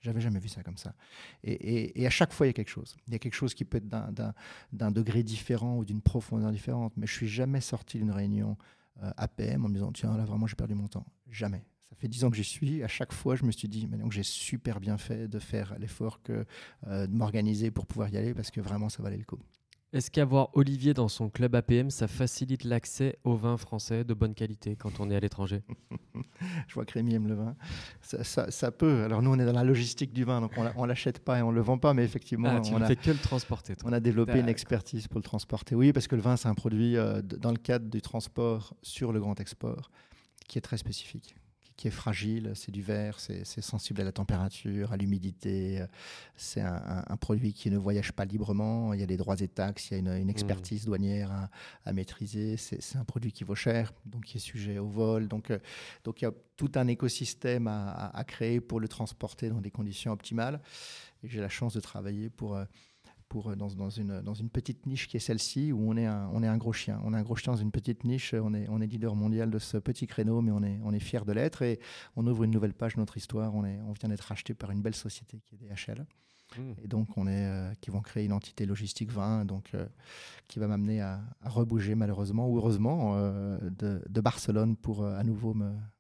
j'avais 0.01 0.21
jamais 0.21 0.39
vu 0.39 0.49
ça 0.49 0.63
comme 0.63 0.77
ça. 0.77 0.95
Et, 1.45 2.07
à 2.07 2.11
chaque 2.11 2.33
fois, 2.33 2.47
il 2.47 2.51
y 2.51 2.51
a 2.51 2.55
quelque 2.55 2.71
chose. 2.71 2.97
Il 3.07 3.13
y 3.13 3.17
a 3.17 3.19
quelque 3.19 3.35
chose 3.35 3.55
qui 3.55 3.65
peut 3.65 3.79
être 3.79 3.89
d'un 4.73 4.91
degré 4.91 5.23
différent 5.23 5.77
ou 5.77 5.85
d'une 5.85 6.03
profondeur 6.03 6.51
différente. 6.51 6.93
Mais 6.97 7.07
je 7.07 7.13
suis 7.13 7.29
jamais 7.29 7.61
sorti 7.61 7.99
d'une 7.99 8.11
réunion 8.11 8.57
euh, 9.03 9.11
APM 9.17 9.65
en 9.65 9.69
me 9.69 9.75
disant 9.75 9.93
tiens 9.93 10.17
là 10.17 10.25
vraiment 10.25 10.47
j'ai 10.47 10.57
perdu 10.57 10.75
mon 10.75 10.89
temps. 10.89 11.07
Jamais. 11.31 11.65
Ça 11.91 11.97
fait 11.97 12.09
dix 12.09 12.25
ans 12.25 12.31
que 12.31 12.37
j'y 12.37 12.45
suis. 12.45 12.83
À 12.83 12.89
chaque 12.89 13.13
fois, 13.13 13.35
je 13.35 13.45
me 13.45 13.51
suis 13.51 13.69
dit 13.69 13.89
que 13.89 14.11
j'ai 14.11 14.23
super 14.23 14.81
bien 14.81 14.99
fait 14.99 15.29
de 15.29 15.39
faire 15.39 15.77
l'effort 15.79 16.21
euh, 16.29 17.07
de 17.07 17.15
m'organiser 17.15 17.71
pour 17.71 17.87
pouvoir 17.87 18.09
y 18.11 18.17
aller 18.17 18.35
parce 18.35 18.51
que 18.51 18.61
vraiment 18.61 18.89
ça 18.89 19.03
valait 19.03 19.17
le 19.17 19.25
coup. 19.25 19.41
Est-ce 19.95 20.11
qu'avoir 20.11 20.51
Olivier 20.53 20.93
dans 20.93 21.09
son 21.09 21.31
club 21.31 21.55
APM, 21.55 21.89
ça 21.89 22.09
facilite 22.09 22.65
l'accès 22.65 23.19
au 23.25 23.37
vin 23.37 23.57
français 23.57 24.05
de 24.05 24.13
bonne 24.13 24.35
qualité 24.35 24.77
quand 24.77 25.01
on 25.01 25.11
est 25.11 25.17
à 25.17 25.21
l'étranger? 25.21 25.63
Je 26.69 26.75
vois 26.75 26.85
que 26.85 26.93
Rémi 26.93 27.15
aime 27.15 27.27
le 27.27 27.35
vin. 27.35 27.57
Ça, 28.03 28.71
peut. 28.71 29.05
Alors 29.05 29.23
nous, 29.23 29.31
on 29.31 29.39
est 29.39 29.47
dans 29.47 29.53
la 29.53 29.65
logistique 29.65 30.13
du 30.13 30.25
vin, 30.25 30.43
donc 30.43 30.53
on 30.59 30.83
ne 30.83 30.87
l'achète 30.87 31.21
pas 31.21 31.39
et 31.39 31.43
on 31.43 31.51
ne 31.51 31.57
le 31.57 31.63
vend 31.63 31.79
pas, 31.79 31.95
mais 31.95 32.05
effectivement, 32.05 32.57
ah, 32.59 32.61
tu 32.61 32.75
on 32.75 32.81
ne 32.81 32.85
fais 32.85 32.97
que 32.97 33.11
le 33.11 33.17
transporter. 33.17 33.73
On 33.85 33.93
a 33.95 34.01
développé 34.01 34.39
une 34.39 34.49
expertise 34.49 35.09
pour 35.09 35.21
le 35.21 35.25
transporter. 35.25 35.75
Oui, 35.75 35.95
parce 35.95 36.07
que 36.07 36.17
le 36.17 36.23
vin, 36.23 36.37
c'est 36.37 36.49
un 36.49 36.55
produit 36.55 36.99
euh, 36.99 37.23
dans 37.23 37.51
le 37.51 37.57
cadre 37.57 37.89
du 37.89 38.03
transport 38.03 38.75
sur 38.83 39.13
le 39.13 39.21
grand 39.21 39.41
export 39.41 39.91
qui 40.49 40.59
est 40.59 40.63
très 40.63 40.77
spécifique 40.77 41.35
qui 41.79 41.87
est 41.87 41.93
fragile, 41.93 42.51
c'est 42.57 42.73
du 42.73 42.83
verre, 42.83 43.21
c'est 43.21 43.45
sensible 43.63 44.01
à 44.01 44.05
la 44.05 44.11
température, 44.11 44.93
à 44.93 44.97
l'humidité, 44.97 45.85
c'est 46.35 46.61
un, 46.61 47.17
produit 47.21 47.53
qui 47.53 47.71
ne 47.71 47.79
voyage 47.79 48.13
pas 48.13 48.25
librement, 48.25 48.93
il 48.95 49.01
y 49.01 49.03
a 49.05 49.07
des 49.07 49.17
droits 49.17 49.37
et 49.39 49.47
taxes, 49.47 49.93
il 49.93 49.95
y 49.95 49.97
a 49.97 50.17
une, 50.19 50.27
mmh. 50.27 50.31
expertise 50.31 50.85
douanière 50.87 51.49
à, 51.85 51.93
maîtriser, 51.93 52.57
c'est 52.57 52.97
un 52.97 53.05
produit 53.05 53.31
qui 53.31 53.45
vaut 53.45 53.55
cher, 53.55 53.93
donc 54.07 54.25
qui 54.25 54.39
est 54.39 54.41
sujet 54.41 54.79
au 54.81 54.89
vol, 54.89 55.29
donc, 55.29 55.53
euh, 55.53 55.61
donc 56.03 56.21
il 56.21 56.25
y 56.25 56.29
a 56.29 56.33
tout 56.57 56.73
un 56.75 56.89
écosystème 56.89 57.69
à, 57.69 58.09
à 58.09 58.25
créer 58.25 58.61
pour 58.61 58.81
le 58.81 58.89
transporter 58.89 59.49
dans 59.49 59.61
des 59.61 59.71
conditions 59.71 60.11
optimales. 60.11 60.61
J'ai 61.23 61.41
la 61.41 61.49
chance 61.49 61.75
de 61.75 61.81
travailler 61.81 62.29
pour 62.29 62.57
euh, 62.57 62.65
pour, 63.29 63.51
euh, 63.51 63.57
dans, 63.57 63.91
une, 63.91 64.21
dans 64.21 64.35
une 64.35 64.51
petite 64.51 64.87
niche 64.87 65.09
qui 65.09 65.17
est 65.17 65.21
celle-ci, 65.21 65.73
où 65.73 65.91
on 65.91 65.97
est, 65.97 66.07
un, 66.07 66.31
on 66.33 66.43
est 66.43 66.47
un 66.47 66.57
gros 66.57 66.73
chien. 66.73 67.01
On 67.05 67.15
est 67.15 67.17
un 67.17 67.23
gros 67.23 67.37
chien 67.37 67.53
dans 67.53 67.59
une 67.59 67.71
petite 67.71 68.05
niche, 68.05 68.35
on 68.35 68.55
est, 68.55 68.67
on 68.69 68.81
est 68.81 68.87
leader 68.87 69.15
mondial 69.15 69.51
de 69.51 69.59
ce 69.59 69.77
petit 69.79 70.07
créneau, 70.07 70.41
mais 70.41 70.53
on 70.53 70.63
est, 70.63 70.81
on 70.85 70.93
est 70.93 71.01
fier 71.01 71.25
de 71.25 71.33
l'être 71.33 71.63
et 71.63 71.81
on 72.17 72.27
ouvre 72.27 72.45
une 72.45 72.51
nouvelle 72.51 72.75
page 72.75 72.95
de 72.95 73.01
notre 73.01 73.17
histoire. 73.17 73.55
On, 73.55 73.65
est, 73.65 73.79
on 73.87 73.93
vient 73.93 74.09
d'être 74.09 74.31
acheté 74.33 74.55
par 74.55 74.71
une 74.71 74.83
belle 74.83 74.95
société 74.95 75.41
qui 75.41 75.55
est 75.55 75.59
DHL. 75.59 76.07
Mmh. 76.57 76.73
Et 76.83 76.89
donc, 76.89 77.09
on 77.17 77.27
est, 77.27 77.47
euh, 77.47 77.73
qui 77.81 77.91
vont 77.91 78.01
créer 78.01 78.25
une 78.25 78.33
entité 78.33 78.65
logistique 78.65 79.11
20, 79.13 79.45
donc, 79.45 79.71
euh, 79.75 79.87
qui 80.47 80.59
va 80.59 80.67
m'amener 80.67 81.01
à, 81.01 81.21
rebouger 81.45 81.95
malheureusement 81.95 82.49
ou 82.49 82.57
heureusement 82.57 83.15
euh, 83.17 83.59
de, 83.71 84.03
de, 84.09 84.21
Barcelone 84.21 84.77
pour 84.77 85.05
à 85.05 85.23
nouveau 85.25 85.55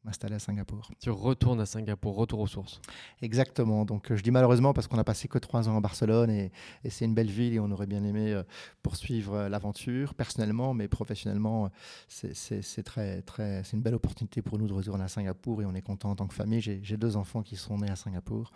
m'installer 0.04 0.36
à 0.36 0.38
Singapour. 0.38 0.90
Tu 1.00 1.10
retournes 1.10 1.60
à 1.60 1.66
Singapour, 1.66 2.16
retour 2.16 2.40
aux 2.40 2.46
sources. 2.46 2.80
Exactement. 3.22 3.84
Donc, 3.84 4.12
je 4.12 4.22
dis 4.22 4.30
malheureusement 4.30 4.72
parce 4.72 4.86
qu'on 4.86 4.98
a 4.98 5.04
passé 5.04 5.28
que 5.28 5.38
trois 5.38 5.68
ans 5.68 5.76
à 5.76 5.80
Barcelone 5.80 6.30
et, 6.30 6.50
et 6.84 6.90
c'est 6.90 7.04
une 7.04 7.14
belle 7.14 7.30
ville 7.30 7.54
et 7.54 7.60
on 7.60 7.70
aurait 7.70 7.86
bien 7.86 8.04
aimé 8.04 8.40
poursuivre 8.82 9.48
l'aventure 9.48 10.14
personnellement, 10.14 10.74
mais 10.74 10.88
professionnellement, 10.88 11.70
c'est 12.08 12.82
très, 12.84 13.22
très, 13.22 13.62
c'est 13.64 13.76
une 13.76 13.82
belle 13.82 13.94
opportunité 13.94 14.42
pour 14.42 14.58
nous 14.58 14.66
de 14.66 14.72
retourner 14.72 15.04
à 15.04 15.08
Singapour 15.08 15.62
et 15.62 15.64
on 15.64 15.74
est 15.74 15.82
content 15.82 16.10
en 16.10 16.16
tant 16.16 16.26
que 16.26 16.34
famille. 16.34 16.60
J'ai 16.60 16.96
deux 16.96 17.16
enfants 17.16 17.42
qui 17.42 17.56
sont 17.56 17.78
nés 17.78 17.90
à 17.90 17.96
Singapour. 17.96 18.52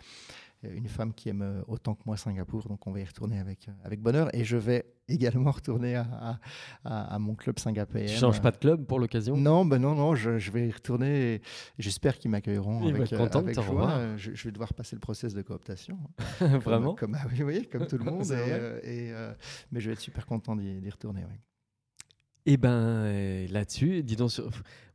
Une 0.63 0.87
femme 0.87 1.13
qui 1.13 1.29
aime 1.29 1.63
autant 1.67 1.95
que 1.95 2.01
moi 2.05 2.17
Singapour, 2.17 2.67
donc 2.67 2.85
on 2.87 2.91
va 2.91 2.99
y 2.99 3.05
retourner 3.05 3.39
avec, 3.39 3.67
avec 3.83 4.01
bonheur. 4.01 4.33
Et 4.35 4.43
je 4.43 4.57
vais 4.57 4.85
également 5.07 5.51
retourner 5.51 5.95
à, 5.95 6.39
à, 6.83 7.19
mon 7.19 7.35
club 7.35 7.59
Singapour. 7.59 8.01
Tu 8.01 8.07
changes 8.07 8.41
pas 8.41 8.51
de 8.51 8.57
club 8.57 8.85
pour 8.85 8.99
l'occasion? 8.99 9.35
Non, 9.35 9.65
ben 9.65 9.79
non, 9.79 9.95
non, 9.95 10.15
je, 10.15 10.51
vais 10.51 10.67
y 10.67 10.71
retourner. 10.71 11.41
J'espère 11.77 12.17
qu'ils 12.17 12.31
m'accueilleront 12.31 12.87
avec, 12.87 13.13
avec 13.13 13.61
joie. 13.61 14.17
Je, 14.17 14.33
je, 14.33 14.43
vais 14.45 14.51
devoir 14.51 14.73
passer 14.73 14.95
le 14.95 15.01
process 15.01 15.33
de 15.33 15.41
cooptation. 15.41 15.97
Vraiment? 16.39 16.95
comme, 16.95 17.17
comme, 17.17 17.45
oui, 17.45 17.67
comme 17.71 17.87
tout 17.87 17.97
le 17.97 18.03
monde. 18.11 18.31
et, 18.83 19.11
mais 19.71 19.79
je 19.79 19.87
vais 19.87 19.93
être 19.93 20.01
super 20.01 20.25
content 20.25 20.55
d'y 20.55 20.89
retourner. 20.89 21.23
Oui. 21.29 21.35
Et 22.45 22.53
eh 22.53 22.57
ben 22.57 22.73
euh, 22.73 23.47
là-dessus, 23.47 24.03
dis 24.03 24.17
donc, 24.17 24.31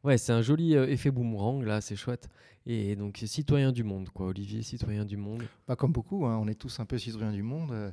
ouais, 0.04 0.18
c'est 0.18 0.32
un 0.32 0.42
joli 0.42 0.76
euh, 0.76 0.86
effet 0.86 1.10
boomerang 1.10 1.62
là, 1.62 1.80
c'est 1.80 1.96
chouette. 1.96 2.28
Et 2.66 2.94
donc 2.94 3.22
citoyen 3.24 3.72
du 3.72 3.84
monde, 3.84 4.10
quoi, 4.10 4.26
Olivier, 4.26 4.62
citoyen 4.62 5.06
du 5.06 5.16
monde. 5.16 5.44
Bah, 5.66 5.74
comme 5.74 5.92
beaucoup, 5.92 6.26
hein, 6.26 6.38
on 6.38 6.46
est 6.46 6.54
tous 6.54 6.78
un 6.78 6.84
peu 6.84 6.98
citoyens 6.98 7.32
du 7.32 7.42
monde, 7.42 7.72
euh, 7.72 7.90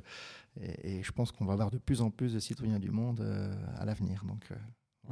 et, 0.82 1.02
je 1.02 1.10
pense 1.12 1.32
qu'on 1.32 1.46
va 1.46 1.54
avoir 1.54 1.70
de 1.70 1.78
plus 1.78 2.02
en 2.02 2.10
plus 2.10 2.34
de 2.34 2.38
citoyens 2.38 2.78
du 2.78 2.90
monde 2.90 3.22
à 3.78 3.86
l'avenir. 3.86 4.22
Donc 4.26 4.46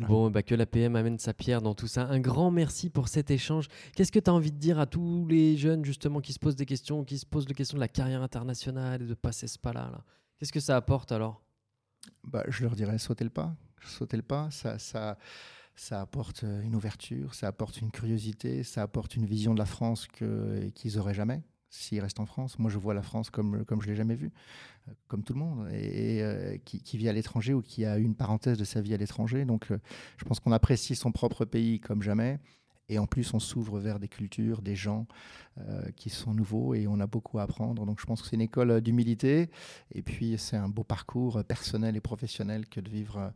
Bon, 0.08 0.30
bah 0.30 0.42
que 0.42 0.54
la 0.54 0.66
PM 0.66 0.96
amène 0.96 1.18
sa 1.18 1.32
pierre 1.32 1.62
dans 1.62 1.74
tout 1.74 1.86
ça. 1.86 2.06
Un 2.08 2.18
grand 2.18 2.50
merci 2.50 2.90
pour 2.90 3.08
cet 3.08 3.30
échange. 3.30 3.68
Qu'est-ce 3.94 4.10
que 4.10 4.18
tu 4.18 4.28
as 4.28 4.34
envie 4.34 4.50
de 4.50 4.58
dire 4.58 4.78
à 4.78 4.86
tous 4.86 5.26
les 5.28 5.56
jeunes 5.56 5.84
justement 5.84 6.20
qui 6.20 6.32
se 6.32 6.38
posent 6.38 6.56
des 6.56 6.66
questions, 6.66 7.04
qui 7.04 7.16
se 7.16 7.26
posent 7.26 7.48
la 7.48 7.54
question 7.54 7.76
de 7.76 7.80
la 7.80 7.88
carrière 7.88 8.22
internationale 8.22 9.02
et 9.02 9.06
de 9.06 9.14
passer 9.14 9.46
ce 9.46 9.58
pas-là 9.58 9.90
là? 9.92 10.04
Qu'est-ce 10.38 10.52
que 10.52 10.60
ça 10.60 10.76
apporte 10.76 11.12
alors? 11.12 11.43
Bah, 12.24 12.44
Je 12.48 12.62
leur 12.62 12.74
dirais 12.76 12.98
sauter 12.98 13.24
le 13.24 13.30
pas 13.30 13.56
sauter 13.88 14.16
le 14.16 14.22
pas, 14.22 14.50
ça, 14.50 14.78
ça, 14.78 15.18
ça 15.76 16.00
apporte 16.00 16.42
une 16.42 16.74
ouverture, 16.74 17.34
ça 17.34 17.48
apporte 17.48 17.80
une 17.80 17.90
curiosité, 17.90 18.62
ça 18.62 18.82
apporte 18.82 19.16
une 19.16 19.26
vision 19.26 19.54
de 19.54 19.58
la 19.58 19.66
France 19.66 20.06
qu'ils 20.08 20.96
n'auraient 20.96 21.14
jamais 21.14 21.42
s'ils 21.70 22.00
restent 22.00 22.20
en 22.20 22.26
France. 22.26 22.58
Moi, 22.60 22.70
je 22.70 22.78
vois 22.78 22.94
la 22.94 23.02
France 23.02 23.30
comme, 23.30 23.64
comme 23.64 23.82
je 23.82 23.88
l'ai 23.88 23.96
jamais 23.96 24.14
vue, 24.14 24.30
euh, 24.88 24.92
comme 25.08 25.24
tout 25.24 25.32
le 25.32 25.40
monde, 25.40 25.68
et, 25.72 26.22
euh, 26.22 26.56
qui, 26.64 26.96
vit 26.96 27.08
à 27.08 27.12
l'étranger 27.12 27.52
ou 27.52 27.62
qui 27.62 27.84
a 27.84 27.98
une 27.98 28.14
parenthèse 28.14 28.56
de 28.58 28.64
sa 28.64 28.80
vie 28.80 28.94
à 28.94 28.96
l'étranger. 28.96 29.44
Donc, 29.44 29.72
euh, 29.72 29.78
je 30.16 30.24
pense 30.24 30.38
qu'on 30.38 30.52
apprécie 30.52 30.94
son 30.94 31.10
propre 31.10 31.44
pays 31.44 31.80
comme 31.80 32.00
jamais. 32.00 32.38
Et 32.88 32.98
en 32.98 33.06
plus, 33.06 33.32
on 33.32 33.38
s'ouvre 33.38 33.78
vers 33.78 33.98
des 33.98 34.08
cultures, 34.08 34.60
des 34.60 34.76
gens 34.76 35.06
euh, 35.58 35.82
qui 35.96 36.10
sont 36.10 36.34
nouveaux 36.34 36.74
et 36.74 36.86
on 36.86 37.00
a 37.00 37.06
beaucoup 37.06 37.38
à 37.38 37.42
apprendre. 37.42 37.86
Donc 37.86 38.00
je 38.00 38.06
pense 38.06 38.20
que 38.20 38.28
c'est 38.28 38.36
une 38.36 38.42
école 38.42 38.70
euh, 38.72 38.80
d'humilité. 38.80 39.50
Et 39.92 40.02
puis 40.02 40.36
c'est 40.38 40.56
un 40.56 40.68
beau 40.68 40.84
parcours 40.84 41.38
euh, 41.38 41.42
personnel 41.42 41.96
et 41.96 42.00
professionnel 42.00 42.66
que 42.68 42.80
de 42.80 42.90
vivre 42.90 43.32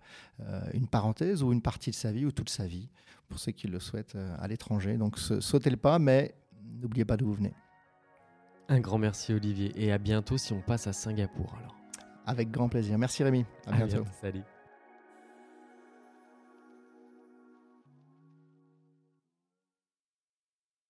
une 0.73 0.87
parenthèse 0.87 1.43
ou 1.43 1.53
une 1.53 1.63
partie 1.63 1.91
de 1.91 1.95
sa 1.95 2.13
vie 2.13 2.27
ou 2.27 2.33
toute 2.33 2.51
sa 2.51 2.67
vie, 2.67 2.89
pour 3.29 3.39
ceux 3.39 3.53
qui 3.53 3.67
le 3.67 3.81
souhaitent 3.81 4.17
à 4.39 4.47
l'étranger. 4.49 4.97
Donc 4.97 5.19
sautez 5.19 5.71
le 5.71 5.77
pas, 5.77 5.99
mais 5.99 6.35
n'oubliez 6.81 7.05
pas 7.05 7.17
d'où 7.17 7.27
vous 7.27 7.35
venez. 7.35 7.55
Un 8.69 8.81
grand 8.81 8.99
merci 8.99 9.33
Olivier 9.33 9.73
et 9.77 9.93
à 9.93 9.99
bientôt 9.99 10.37
si 10.37 10.53
on 10.53 10.61
passe 10.61 10.87
à 10.87 10.93
Singapour 10.93 11.55
alors. 11.59 11.77
Avec 12.27 12.51
grand 12.51 12.69
plaisir. 12.69 12.99
Merci 12.99 13.25
Rémi. 13.25 13.47
À, 13.67 13.73
bientôt. 13.73 14.05
Salut. 14.21 14.43